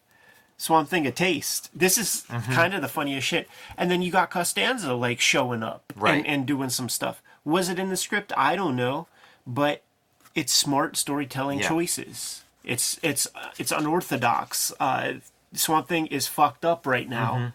[0.59, 1.71] Swamp Thing a taste.
[1.75, 2.53] This is Mm-hmm.
[2.53, 3.49] kind of the funniest shit.
[3.77, 6.19] And then you got Costanza like showing up Right.
[6.19, 7.21] and, and doing some stuff.
[7.45, 8.33] Was it in the script?
[8.37, 9.09] I don't know,
[9.47, 9.83] but
[10.35, 11.69] it's smart storytelling Yeah.
[11.69, 12.45] choices.
[12.65, 14.73] It's it's uh, it's unorthodox.
[14.79, 15.15] Uh,
[15.55, 17.33] Swamp Thing is fucked up right now.
[17.35, 17.47] Mm-hmm.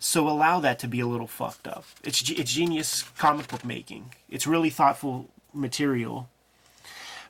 [0.00, 1.84] So allow that to be a little fucked up.
[2.04, 4.14] It's it's genius comic book making.
[4.30, 6.28] It's really thoughtful material.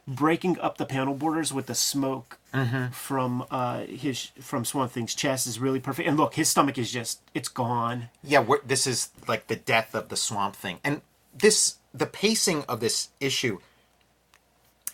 [0.07, 2.93] Breaking up the panel borders with the smoke Mm-hmm.
[2.93, 6.09] from uh, his from Swamp Thing's chest is really perfect.
[6.09, 8.09] And look, his stomach is just it's gone.
[8.25, 11.03] yeah, this is like the death of the Swamp Thing, and
[11.37, 13.59] this the pacing of this issue.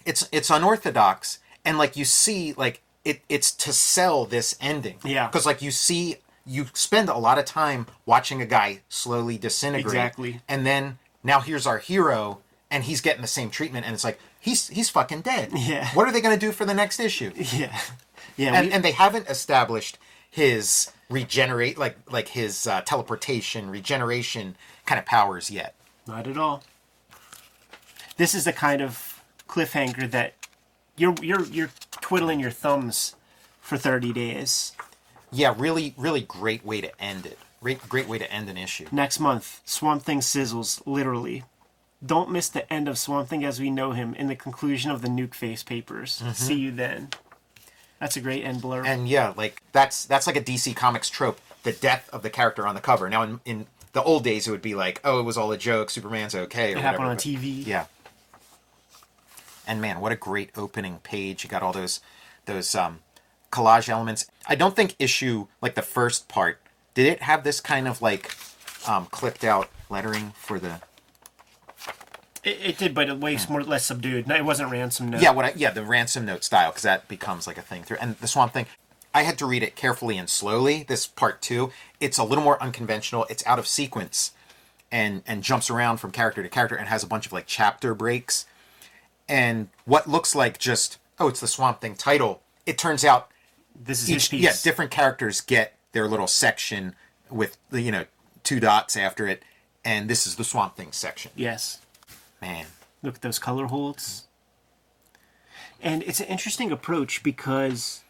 [0.04, 4.96] It's it's unorthodox, and like you see, like it it's to sell this ending.
[5.04, 5.26] Yeah.
[5.26, 9.86] because like you see, you spend a lot of time watching a guy slowly disintegrate.
[9.94, 10.40] Exactly.
[10.48, 12.40] and then now here's our hero,
[12.70, 15.50] and he's getting the same treatment, and it's like he's he's fucking dead.
[15.54, 15.88] Yeah.
[15.94, 17.32] What are they going to do for the next issue?
[17.52, 17.78] Yeah,
[18.36, 18.54] yeah.
[18.54, 19.98] And we- and they haven't established
[20.30, 25.74] his regenerate like like his uh, teleportation, regeneration kind of powers yet.
[26.06, 26.62] Not at all.
[28.16, 30.34] This is the kind of cliffhanger that
[30.96, 31.70] you're you're you're
[32.04, 33.16] twiddling your thumbs
[33.62, 34.72] for 30 days.
[35.32, 37.38] Yeah, really really great way to end it.
[37.62, 38.86] Great great way to end an issue.
[38.92, 41.44] Next month, Swamp Thing sizzles literally.
[42.04, 45.00] Don't miss the end of Swamp Thing as we know him in the conclusion of
[45.00, 46.20] the Nuke Face papers.
[46.20, 46.32] Mm-hmm.
[46.32, 47.08] See you then.
[48.00, 48.84] That's a great end blurb.
[48.84, 52.66] And yeah, like that's that's like a DC Comics trope, the death of the character
[52.66, 53.08] on the cover.
[53.08, 55.56] Now in in the old days it would be like, oh, it was all a
[55.56, 57.66] joke, Superman's okay or it happened whatever, on TV.
[57.66, 57.86] Yeah.
[59.66, 61.44] And man, what a great opening page.
[61.44, 62.00] You got all those
[62.46, 63.00] those um
[63.50, 64.26] collage elements.
[64.46, 66.60] I don't think issue like the first part,
[66.94, 68.34] did it have this kind of like
[68.86, 70.80] um clipped out lettering for the
[72.42, 74.26] It, it did, but it way more less subdued.
[74.28, 75.22] No, it wasn't ransom note.
[75.22, 77.98] Yeah, what I, yeah, the ransom note style because that becomes like a thing through.
[78.00, 78.66] And the Swamp Thing,
[79.14, 80.84] I had to read it carefully and slowly.
[80.86, 83.24] This part two, it's a little more unconventional.
[83.30, 84.32] It's out of sequence,
[84.92, 87.94] and and jumps around from character to character and has a bunch of like chapter
[87.94, 88.46] breaks.
[89.28, 92.42] And what looks like just oh, it's the Swamp Thing title.
[92.66, 93.30] It turns out
[93.74, 94.42] This is each piece.
[94.42, 96.94] yeah different characters get their little section
[97.30, 98.04] with the you know
[98.42, 99.42] two dots after it,
[99.84, 101.30] and this is the Swamp Thing section.
[101.34, 101.80] Yes.
[102.42, 102.66] Man,
[103.02, 104.24] Look at those color holds.
[105.82, 108.02] And it's an interesting approach because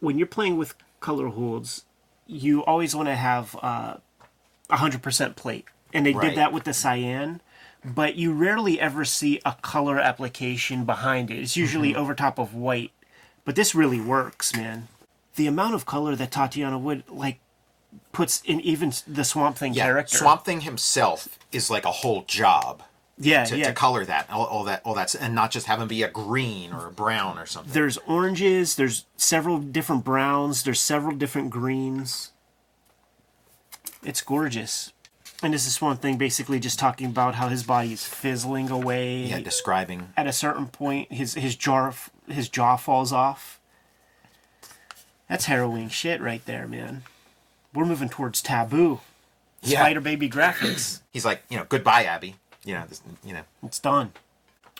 [0.00, 1.84] when you're playing with color holds,
[2.26, 3.96] you always want to have uh,
[4.70, 5.66] 100% plate.
[5.92, 6.28] And they Right.
[6.30, 7.40] did that with the cyan,
[7.84, 11.38] but you rarely ever see a color application behind it.
[11.38, 12.00] It's usually Mm-hmm.
[12.00, 12.92] over top of white.
[13.44, 14.88] But this really works, man.
[15.36, 17.38] The amount of color that Tatjana would like
[18.12, 20.16] puts in even the Swamp Thing yeah, character.
[20.18, 22.82] Swamp Thing himself is like a whole job.
[23.16, 23.68] yeah, to, yeah.
[23.68, 26.08] to color that all, all that all that's and not just have them be a
[26.10, 31.50] green or a brown or something there's oranges there's several different browns there's several different
[31.50, 32.30] greens
[34.04, 34.92] it's gorgeous
[35.42, 39.24] and this is one thing basically just talking about how his body is fizzling away.
[39.24, 40.08] Yeah describing.
[40.16, 41.92] At a certain point his his jaw
[42.28, 43.60] his jaw falls off.
[45.28, 47.02] That's harrowing shit right there man.
[47.74, 49.00] We're moving towards taboo.
[49.62, 49.80] Yeah.
[49.80, 51.00] spider baby graphics.
[51.12, 52.36] He's like you know goodbye abby.
[52.64, 53.42] You know this, you know.
[53.62, 54.12] It's done.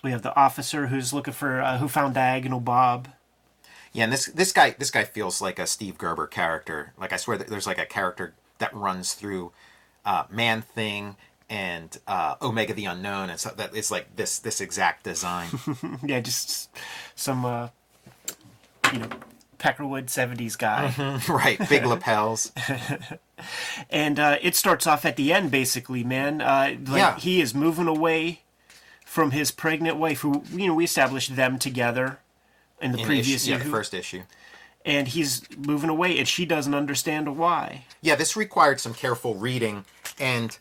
[0.03, 3.09] We have the officer who's looking for uh, who found diagonal bob.
[3.92, 6.94] Yeah and this this guy this guy feels like a steve gerber character.
[6.99, 9.53] Like i swear that there's like a character that runs through
[10.05, 11.17] uh man thing
[11.51, 15.49] and uh omega the unknown and so that it's like this this exact design
[16.05, 16.69] yeah, just
[17.15, 17.69] some uh,
[18.93, 19.09] you know
[19.59, 20.95] Peckerwood '70s guy,
[21.29, 22.53] right big lapels
[23.91, 26.41] and uh, it starts off at the end basically, man.
[26.41, 27.19] Uh, like Yeah.
[27.19, 28.43] he is moving away
[29.05, 32.19] from his pregnant wife, who you know we established them together
[32.81, 34.23] in the in previous issue, yeah the first issue
[34.85, 37.85] and he's moving away, and she doesn't understand why.
[38.01, 39.85] yeah, this required some careful reading
[40.19, 40.59] and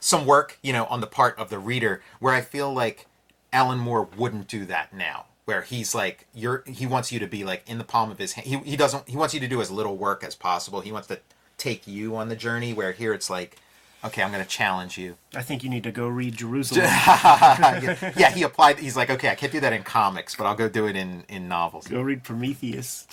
[0.00, 3.06] some work, you know, on the part of the reader, where I feel like
[3.52, 5.26] Alan Moore wouldn't do that now.
[5.46, 8.32] Where he's like, you're, he wants you to be like in the palm of his
[8.32, 8.46] hand.
[8.46, 10.80] He, he doesn't, he wants you to do as little work as possible.
[10.80, 11.20] He wants to
[11.58, 12.72] take you on the journey.
[12.72, 13.58] Where here it's like,
[14.04, 15.16] okay, I'm going to challenge you.
[15.34, 16.84] I think you need to go read Jerusalem.
[16.84, 18.78] yeah, he applied.
[18.78, 21.24] He's like, okay, I can't do that in comics, but I'll go do it in
[21.28, 21.86] in novels.
[21.86, 23.06] go read Prometheus,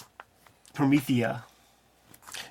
[0.74, 1.44] Promethea.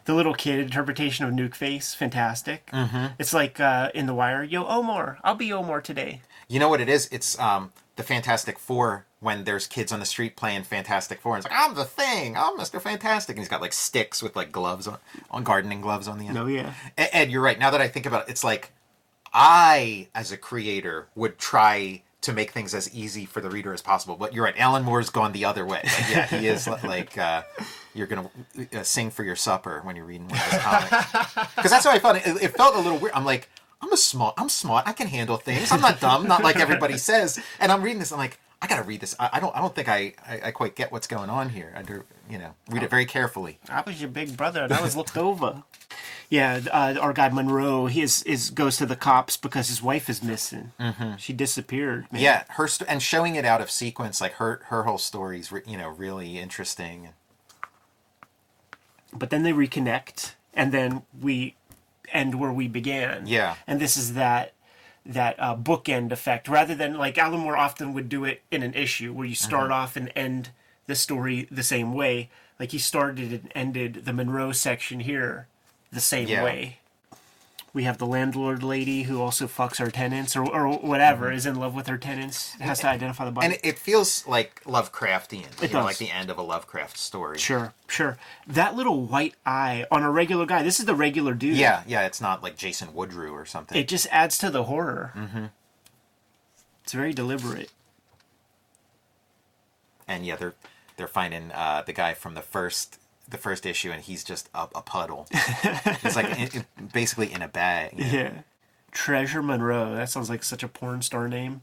[0.04, 2.66] The little kid interpretation of Nuke Face, fantastic.
[2.72, 3.14] Mm-hmm.
[3.18, 4.42] It's like uh, in The Wire.
[4.42, 6.22] Yo, Omar, I'll be Omar today.
[6.48, 7.08] You know what it is?
[7.12, 11.36] It's um the Fantastic Four when there's kids on the street playing Fantastic Four.
[11.36, 12.36] And it's like I'm the thing.
[12.36, 14.98] I'm Mister Fantastic, and he's got like sticks with like gloves on,
[15.30, 16.38] on gardening gloves on the end.
[16.38, 16.74] Oh yeah.
[16.96, 17.58] Ed, you're right.
[17.58, 18.72] Now that I think about it, it's like
[19.32, 23.80] I, as a creator, would try to make things as easy for the reader as
[23.80, 24.16] possible.
[24.16, 24.58] But you're right.
[24.58, 25.80] Alan Moore's gone the other way.
[25.84, 27.42] Like, yeah, he is like uh,
[27.94, 28.30] you're gonna
[28.72, 31.46] uh, sing for your supper when you're reading one of his comics.
[31.56, 32.16] Because that's how I felt.
[32.16, 33.14] It, it felt a little weird.
[33.14, 33.48] I'm like.
[33.82, 34.34] I'm a smart.
[34.36, 34.86] I'm smart.
[34.86, 35.72] I can handle things.
[35.72, 36.28] I'm not dumb.
[36.28, 37.40] Not like everybody says.
[37.58, 38.12] And I'm reading this.
[38.12, 39.16] I'm like, I gotta read this.
[39.18, 39.54] I, I don't.
[39.56, 40.40] I don't think I, I.
[40.46, 41.72] I quite get what's going on here.
[41.76, 42.04] I do.
[42.28, 43.58] You know, read it very carefully.
[43.68, 45.62] I was your big brother, and I was looked over.
[46.30, 50.08] Yeah, uh, our guy Monroe, he is, is goes to the cops because his wife
[50.08, 50.70] is missing.
[50.78, 51.16] Mm-hmm.
[51.16, 52.06] She disappeared.
[52.12, 52.22] Man.
[52.22, 55.50] Yeah, her st- and showing it out of sequence, like her her whole story is,
[55.50, 57.08] re- you know, really interesting.
[59.12, 61.56] But then they reconnect, and then we
[62.12, 63.26] end where we began.
[63.26, 63.56] Yeah.
[63.66, 64.52] And this is that
[65.06, 68.74] that uh, bookend effect, rather than like Alan Moore often would do it in an
[68.74, 69.72] issue where you start Mm-hmm.
[69.72, 70.50] off and end
[70.86, 72.28] the story the same way.
[72.58, 75.46] Like he started and ended the Monroe section here
[75.90, 76.44] the same Yeah.
[76.44, 76.79] way.
[77.72, 81.54] We have the landlord lady who also fucks her tenants or, or whatever, is in
[81.54, 83.46] love with her tenants, has to identify the body.
[83.46, 85.62] And it, feels like Lovecraftian.
[85.62, 85.84] It you know, does.
[85.84, 87.38] like the end of a Lovecraft story.
[87.38, 88.18] Sure, sure.
[88.46, 90.62] That little white eye on a regular guy.
[90.62, 91.56] This is the regular dude.
[91.56, 92.06] Yeah, yeah.
[92.06, 93.78] It's not like Jason Woodrue or something.
[93.78, 95.12] It just adds to the horror.
[95.16, 95.44] Mm-hmm.
[96.82, 97.70] It's very deliberate.
[100.08, 100.54] and yeah, they're
[100.96, 102.98] they're finding uh, the guy from the first
[103.30, 105.26] the first issue, and he's just a, a puddle.
[105.32, 107.94] it's like in, in- basically in a bag.
[107.98, 108.10] you know?
[108.12, 108.32] Yeah.
[108.92, 109.94] Treasure Monroe.
[109.94, 111.62] That sounds like such a porn star name.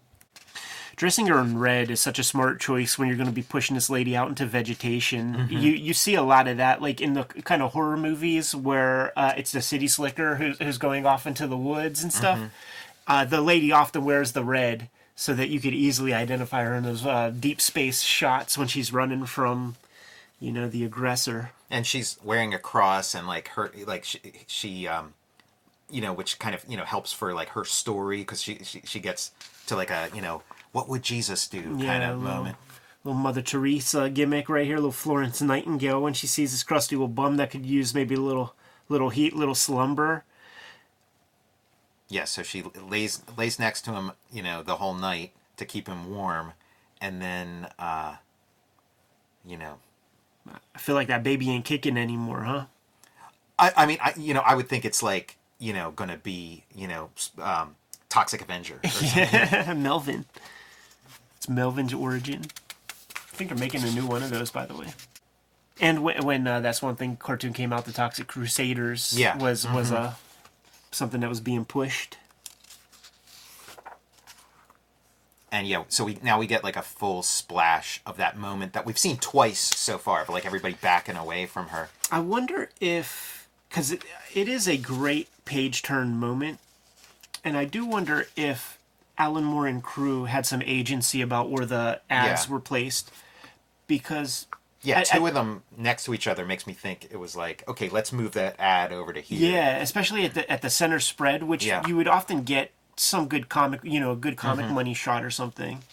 [0.95, 3.75] Dressing her in red is such a smart choice when you're going to be pushing
[3.75, 5.47] this lady out into vegetation.
[5.51, 9.11] You you see a lot of that, like in the kind of horror movies where
[9.15, 12.39] uh, it's the city slicker who's, who's going off into the woods and stuff.
[13.05, 16.83] Uh, the lady often wears the red so that you could easily identify her in
[16.83, 19.75] those uh, deep space shots when she's running from,
[20.39, 21.51] you know, the aggressor.
[21.69, 25.13] And she's wearing a cross and like her like she, she um
[25.89, 28.81] you know which kind of you know helps for like her story because she, she
[28.85, 29.31] she gets
[29.67, 30.41] to like a you know
[30.71, 32.57] what would jesus do kind Yeah, of little- moment
[33.03, 37.07] little Mother Teresa gimmick right here, little Florence Nightingale when she sees this crusty little
[37.07, 38.53] bum that could use maybe a little
[38.89, 40.25] little heat, little slumber.
[42.09, 45.87] yeah so she lays lays next to him you know the whole night to keep
[45.87, 46.51] him warm
[46.99, 48.15] and then uh
[49.45, 49.75] you know
[50.75, 52.65] I feel like that baby ain't kicking anymore, huh?
[53.59, 56.63] i i mean i you know i would think it's like you know gonna be
[56.75, 57.09] you know
[57.41, 57.75] um
[58.07, 59.81] toxic avenger something.
[59.83, 60.25] Melvin.
[61.37, 62.45] It's Melvin's origin.
[63.15, 64.87] I think they're making a new one of those, by the way.
[65.79, 69.37] And when, when uh, that's one thing cartoon came out, the Toxic Crusaders Yeah.
[69.37, 70.13] was was uh,
[70.91, 72.17] something that was being pushed.
[75.51, 78.85] And yeah so we now we get like a full splash of that moment that
[78.85, 83.47] we've seen twice so far but like everybody backing away from her I wonder if
[83.69, 86.59] because it, it is a great page turn moment,
[87.43, 88.77] and I do wonder if
[89.17, 92.51] Alan Moore and crew had some agency about where the ads Yeah.
[92.53, 93.11] were placed,
[93.87, 94.47] because
[94.81, 97.35] yeah I- two I- of them next to each other makes me think it was
[97.35, 100.69] like okay let's move that ad over to here yeah, especially at the at the
[100.69, 101.85] center spread, which Yeah.
[101.87, 104.75] you would often get some good comic, you know, a good comic Mm-hmm.
[104.75, 105.83] money shot or something.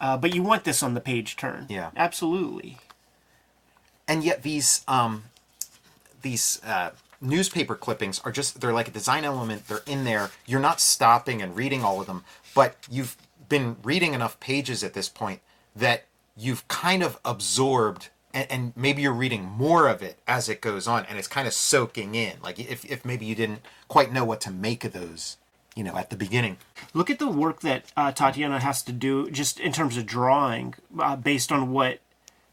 [0.00, 1.90] Uh, but you want this on the page turn, Yeah.
[1.96, 2.78] absolutely.
[4.06, 5.24] and yet these um
[6.22, 6.90] these uh
[7.20, 11.40] newspaper clippings are just they're like a design element they're in there you're not stopping
[11.40, 12.22] and reading all of them
[12.54, 13.16] but you've
[13.48, 15.40] been reading enough pages at this point
[15.74, 16.04] that
[16.36, 20.86] you've kind of absorbed and, and maybe you're reading more of it as it goes
[20.86, 24.24] on and it's kind of soaking in like if, if maybe you didn't quite know
[24.24, 25.36] what to make of those
[25.76, 26.56] you know at the beginning
[26.94, 30.74] Look at the work that uh, Tatjana has to do just in terms of drawing,
[30.98, 32.00] uh, based on what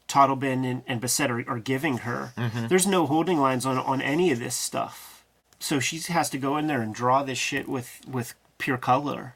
[0.06, 2.32] Totleben and, and Bissette are, are giving her.
[2.68, 5.24] There's no holding lines on, on any of this stuff.
[5.58, 9.34] So she has to go in there and draw this shit with, with pure color.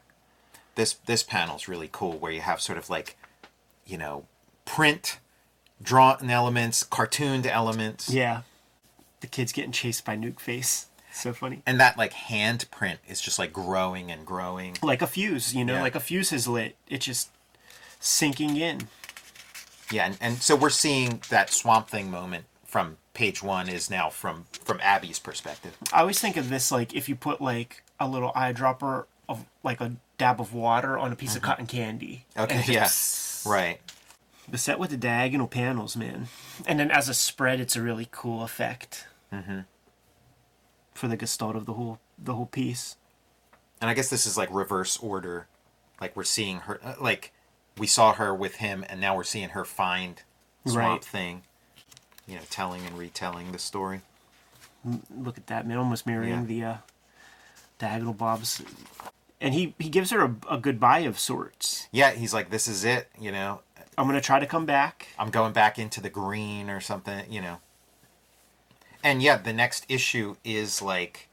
[0.75, 3.17] this this panel's really cool where you have sort of like
[3.85, 4.25] you know
[4.65, 5.17] print
[5.81, 8.41] drawn elements cartooned elements Yeah.
[9.21, 10.85] The kid's getting chased by Nuke Face.
[11.11, 11.61] So funny.
[11.65, 15.75] and that like handprint is just like growing and growing Like a fuse, you know,
[15.75, 15.81] Yeah.
[15.81, 16.75] like a fuse is lit.
[16.87, 17.29] It's just
[17.99, 18.87] sinking in.
[19.91, 24.09] yeah and, and so we're seeing that swamp thing moment from page one is now
[24.09, 28.07] from from abby's perspective I always think of this like if you put like a
[28.07, 32.25] little eyedropper of like a dab of water on a piece of cotton candy.
[32.37, 33.43] okay Yes.
[33.45, 33.79] yeah right
[34.49, 36.27] The set with the diagonal panels, man.
[36.65, 39.05] And then as a spread, it's a really cool effect.
[39.31, 39.59] Mm-hmm.
[40.99, 42.97] For the gestalt of the whole the whole piece.
[43.79, 45.47] and i guess this is like reverse order
[46.01, 47.31] like we're seeing her uh, like
[47.77, 50.23] we saw her with him and now we're seeing her find
[50.65, 51.03] swamp Right.
[51.05, 51.43] thing
[52.27, 54.01] you know telling and retelling the story
[55.17, 55.77] Look at that, man!
[55.77, 56.43] Almost mirroring Yeah.
[56.43, 56.75] the uh,
[57.79, 58.61] diagonal bobs.
[59.41, 61.87] And he he gives her a, a goodbye of sorts.
[61.93, 63.61] yeah he's like this is it you know
[63.97, 65.07] I'm gonna try to come back.
[65.17, 67.57] i'm going back into the green or something you know
[69.03, 71.27] and yeah the next issue is like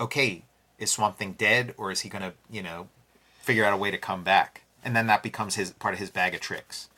[0.00, 0.42] okay
[0.78, 2.88] is swamp thing dead or is he gonna you know
[3.40, 6.10] figure out a way to come back and then that becomes his part of his
[6.10, 6.88] bag of tricks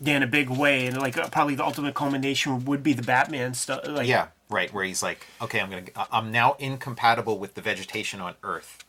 [0.00, 3.02] Yeah, in a big way, and like uh, probably the ultimate culmination would be the
[3.02, 3.86] Batman stuff.
[3.86, 5.82] Like, yeah right where he's like okay i'm gonna
[6.12, 8.84] i'm now incompatible with the vegetation on earth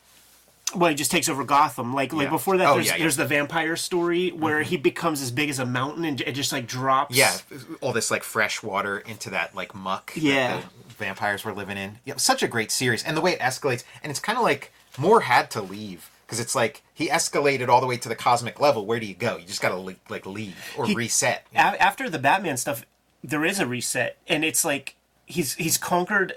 [0.76, 1.94] well, he just takes over Gotham.
[1.94, 3.00] Like like before that, Oh, there's, yeah, yeah.
[3.00, 4.70] there's the vampire story where mm-hmm.
[4.70, 7.16] he becomes as big as a mountain and it just like drops.
[7.16, 7.38] yeah
[7.82, 10.62] all this like fresh water into that like muck that Yeah.
[10.88, 13.84] the vampires were living in yeah such a great series and the way it escalates
[14.04, 17.80] and it's kind of like moore had to leave because it's like he escalated all
[17.80, 20.26] the way to the cosmic level where do you go you just gotta like, like
[20.26, 22.84] leave or He- reset A- after the Batman stuff,
[23.24, 24.96] there is a reset, and it's like
[25.26, 26.34] he's he's conquered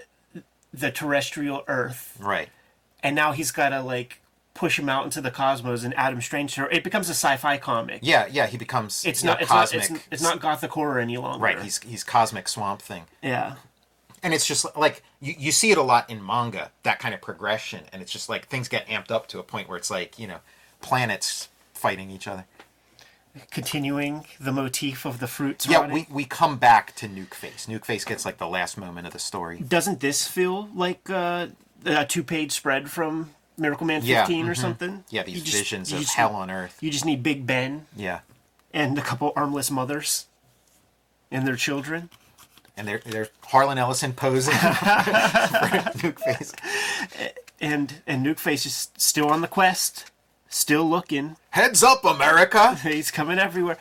[0.72, 2.48] the terrestrial Earth, Right.
[3.02, 4.19] and now he's got to like
[4.54, 5.84] push him out into the cosmos.
[5.84, 8.00] And Adam Strange, it becomes a sci-fi comic.
[8.02, 8.46] Yeah, yeah.
[8.46, 9.42] He becomes It's you know, not.
[9.42, 9.90] It's cosmic.
[9.90, 9.98] not.
[9.98, 11.42] It's, it's not gothic horror any longer.
[11.42, 11.60] right.
[11.60, 13.04] He's he's cosmic swamp thing.
[13.22, 13.54] yeah.
[14.22, 17.22] and it's just like you, you see it a lot in manga that kind of
[17.22, 20.18] progression and it's just like things get amped up to a point where it's like
[20.18, 20.40] you know
[20.82, 22.44] planets fighting each other
[23.52, 25.64] Continuing the motif of the fruits.
[25.66, 29.06] yeah we, we come back to nuke face nuke face gets like the last moment
[29.06, 31.46] of the story Doesn't this feel like uh,
[31.86, 33.30] a two-page spread from
[33.60, 34.60] Miracleman Yeah, 15 or mm-hmm.
[34.60, 35.04] something?
[35.10, 38.20] yeah these just- visions of just- hell on earth You just need Big Ben yeah
[38.72, 40.26] and a couple armless mothers
[41.30, 42.08] and their children.
[42.76, 44.68] and they're, they're harlan ellison posing for
[46.00, 46.52] nuke face
[47.60, 50.10] And and Nuke Face is still on the quest,
[50.48, 51.36] still looking.
[51.50, 53.76] heads up america He's coming everywhere.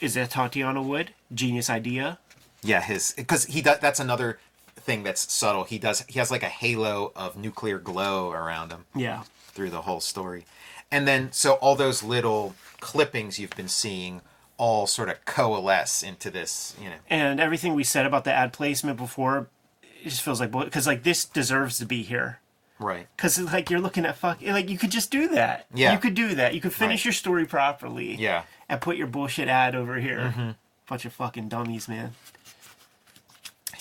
[0.00, 1.10] Is that Tatjana Wood?
[1.32, 2.18] Genius idea.
[2.62, 4.38] yeah his because he does that's another
[4.84, 8.84] thing that's subtle he does he has like a halo of nuclear glow around him
[8.94, 9.22] Yeah.
[9.48, 10.44] through the whole story.
[10.90, 14.20] And then, so all those little clippings you've been seeing
[14.58, 16.96] all sort of coalesce into this, you know.
[17.08, 19.48] And everything we said about the ad placement before,
[19.82, 22.40] it just feels like because like this deserves to be here.
[22.78, 23.06] Right.
[23.16, 25.66] Because like you're looking at fuck, like you could just do that.
[25.72, 25.92] Yeah.
[25.94, 26.54] You could do that.
[26.54, 27.04] You could finish Right.
[27.06, 28.14] your story properly.
[28.16, 28.42] Yeah.
[28.68, 30.18] And put your bullshit ad over here.
[30.18, 30.50] Mm-hmm.
[30.88, 32.12] Bunch of fucking dummies, man.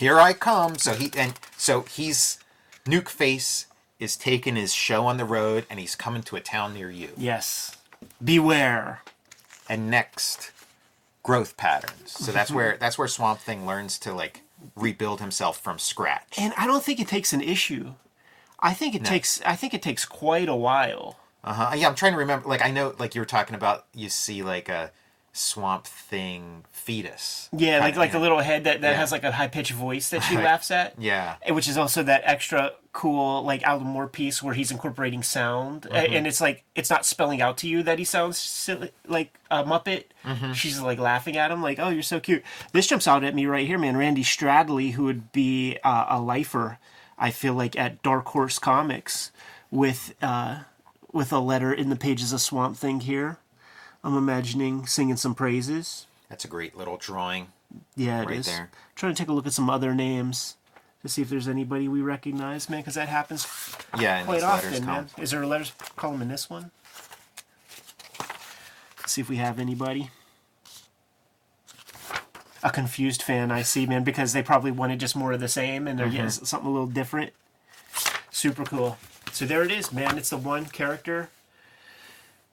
[0.02, 0.80] Here I come.
[0.80, 2.40] So he, and so he's,
[2.86, 3.68] Nuke Face
[4.00, 7.10] is taking his show on the road and he's coming to a town near you.
[7.16, 7.78] Yes.
[8.24, 9.04] Beware.
[9.70, 10.52] And next,
[11.22, 12.14] growth patterns.
[12.14, 14.42] So that's where, that's where Swamp Thing learns to like
[14.76, 16.34] rebuild himself from scratch.
[16.36, 17.92] And I don't think it takes an issue.
[18.60, 19.40] I think it takes.
[19.44, 21.18] I think it takes quite a while.
[21.44, 21.76] Uh huh.
[21.76, 22.50] Yeah, I'm trying to remember.
[22.50, 24.92] Like, I know, like you were talking about, you see like a
[25.34, 27.50] Swamp Thing fetus.
[27.56, 28.98] Yeah, like like the little head that, that Yeah.
[28.98, 30.96] has like a high pitched voice that she laughs at.
[31.00, 31.36] Yeah.
[31.50, 36.14] Which is also that extra cool like Alan Moore piece where he's incorporating sound, Mm-hmm.
[36.14, 39.64] and it's like it's not spelling out to you that he sounds silly, like a
[39.64, 40.06] Muppet.
[40.26, 40.52] Mm-hmm.
[40.54, 43.46] She's like laughing at him, like, "Oh, you're so cute." This jumps out at me
[43.46, 43.96] right here, man.
[43.96, 46.78] Randy Stradley, who would be uh, a lifer,
[47.18, 49.32] I feel like at Dark Horse Comics,
[49.72, 50.60] with uh,
[51.14, 53.38] with a letter in the pages of Swamp Thing here.
[54.04, 56.08] I'm imagining singing some praises.
[56.30, 57.48] That's a great little drawing.
[57.96, 58.48] Yeah, it is.
[58.48, 58.70] Right there.
[58.96, 60.58] Trying to take a look at some other names
[61.02, 63.48] to see if there's anybody we recognize, man, because that happens
[64.00, 65.08] Yeah, quite often, man.
[65.18, 66.72] Is there a letters column in this one?
[69.00, 70.10] Let's see if we have anybody.
[72.64, 75.88] A confused fan, I see, man, because they probably wanted just more of the same,
[75.88, 76.16] and they're Mm-hmm.
[76.16, 77.34] getting something a little different.
[78.30, 78.98] Super cool.
[79.32, 80.18] So there it is, man.
[80.18, 81.30] It's the one character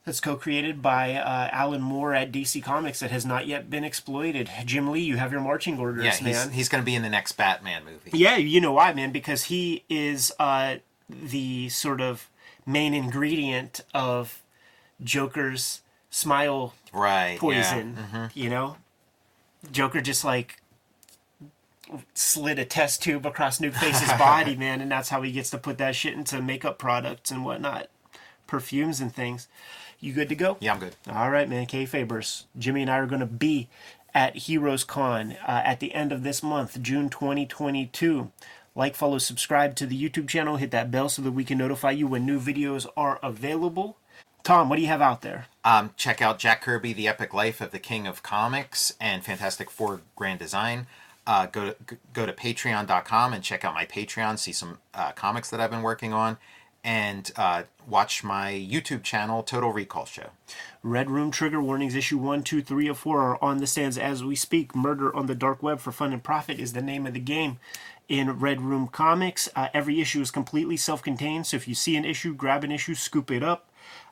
[0.08, 4.50] that's co-created by uh, Alan Moore at DC Comics that has not yet been exploited.
[4.64, 6.50] Jim Lee, you have your marching orders, Yeah, he's, man.
[6.50, 8.10] he's going to be in the next Batman movie.
[8.12, 9.12] Yeah, you know why, man?
[9.12, 10.76] Because he is uh,
[11.08, 12.28] the sort of
[12.66, 14.42] main ingredient of
[15.02, 17.38] Joker's smile Right.
[17.38, 17.96] poison.
[17.96, 18.02] Yeah.
[18.26, 18.38] Mm-hmm.
[18.38, 18.76] You know,
[19.70, 20.60] Joker just like
[22.14, 25.58] slid a test tube across Nuke Face's body, man, and that's how he gets to
[25.58, 27.88] put that shit into makeup products and whatnot,
[28.46, 29.48] perfumes and things.
[30.00, 30.56] You good to go?
[30.60, 30.96] Yeah, I'm good.
[31.10, 31.66] All right, man.
[31.66, 32.44] Kayfabers.
[32.56, 33.68] Jimmy and I are going to be
[34.14, 38.30] at Heroes Con uh, at the end of this month, June 2022.
[38.74, 40.56] Like, follow, subscribe to the YouTube channel.
[40.56, 43.96] Hit that bell so that we can notify you when new videos are available.
[44.44, 45.46] Tom, what do you have out there?
[45.64, 49.68] Um, check out Jack Kirby, The Epic Life of the King of Comics, and Fantastic
[49.68, 50.86] Four Grand Design.
[51.26, 51.76] Uh, go to
[52.14, 54.38] go to Patreon.com and check out my Patreon.
[54.38, 56.38] See some uh, comics that I've been working on,
[56.84, 60.30] and uh, watch my YouTube channel, Total Recall Show.
[60.82, 64.24] Red Room Trigger Warnings issue 1, 2, 3, or 4 are on the stands as
[64.24, 64.74] we speak.
[64.74, 67.58] Murder on the Dark Web for Fun and Profit is the name of the game
[68.08, 69.48] in Red Room Comics.
[69.54, 72.72] Uh, every issue is completely self contained, so if you see an issue, grab an
[72.72, 73.68] issue, scoop it up.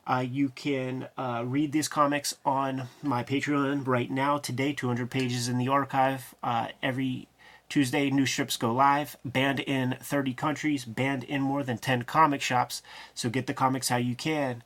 [0.06, 4.38] Uh, you can uh, read these comics on my Patreon right now.
[4.38, 6.34] Today, 200 pages in the archive.
[6.42, 7.26] Uh, every
[7.68, 9.16] Tuesday, new strips go live.
[9.24, 12.82] Banned in 30 countries, banned in more than 10 comic shops.
[13.14, 14.62] So get the comics how you can.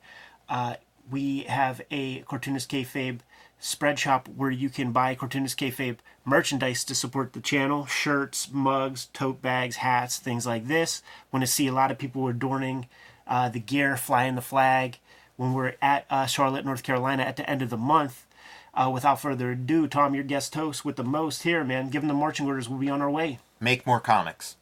[0.47, 0.75] Uh,
[1.09, 3.19] we have a Cartoonist Kayfabe
[3.59, 9.07] spread shop where you can buy Cartoonist Kayfabe merchandise to support the channel shirts, mugs,
[9.13, 11.01] tote bags, hats, things like this.
[11.31, 12.87] Want to see a lot of people adorning
[13.27, 14.97] uh, the gear, flying the flag
[15.37, 18.25] when we're at uh, Charlotte, North Carolina at the end of the month.
[18.73, 21.89] Uh, without further ado, Tom, your guest host with the most here, man.
[21.89, 22.69] Given the marching orders.
[22.69, 23.39] We'll be on our way.
[23.59, 24.55] Make more comics.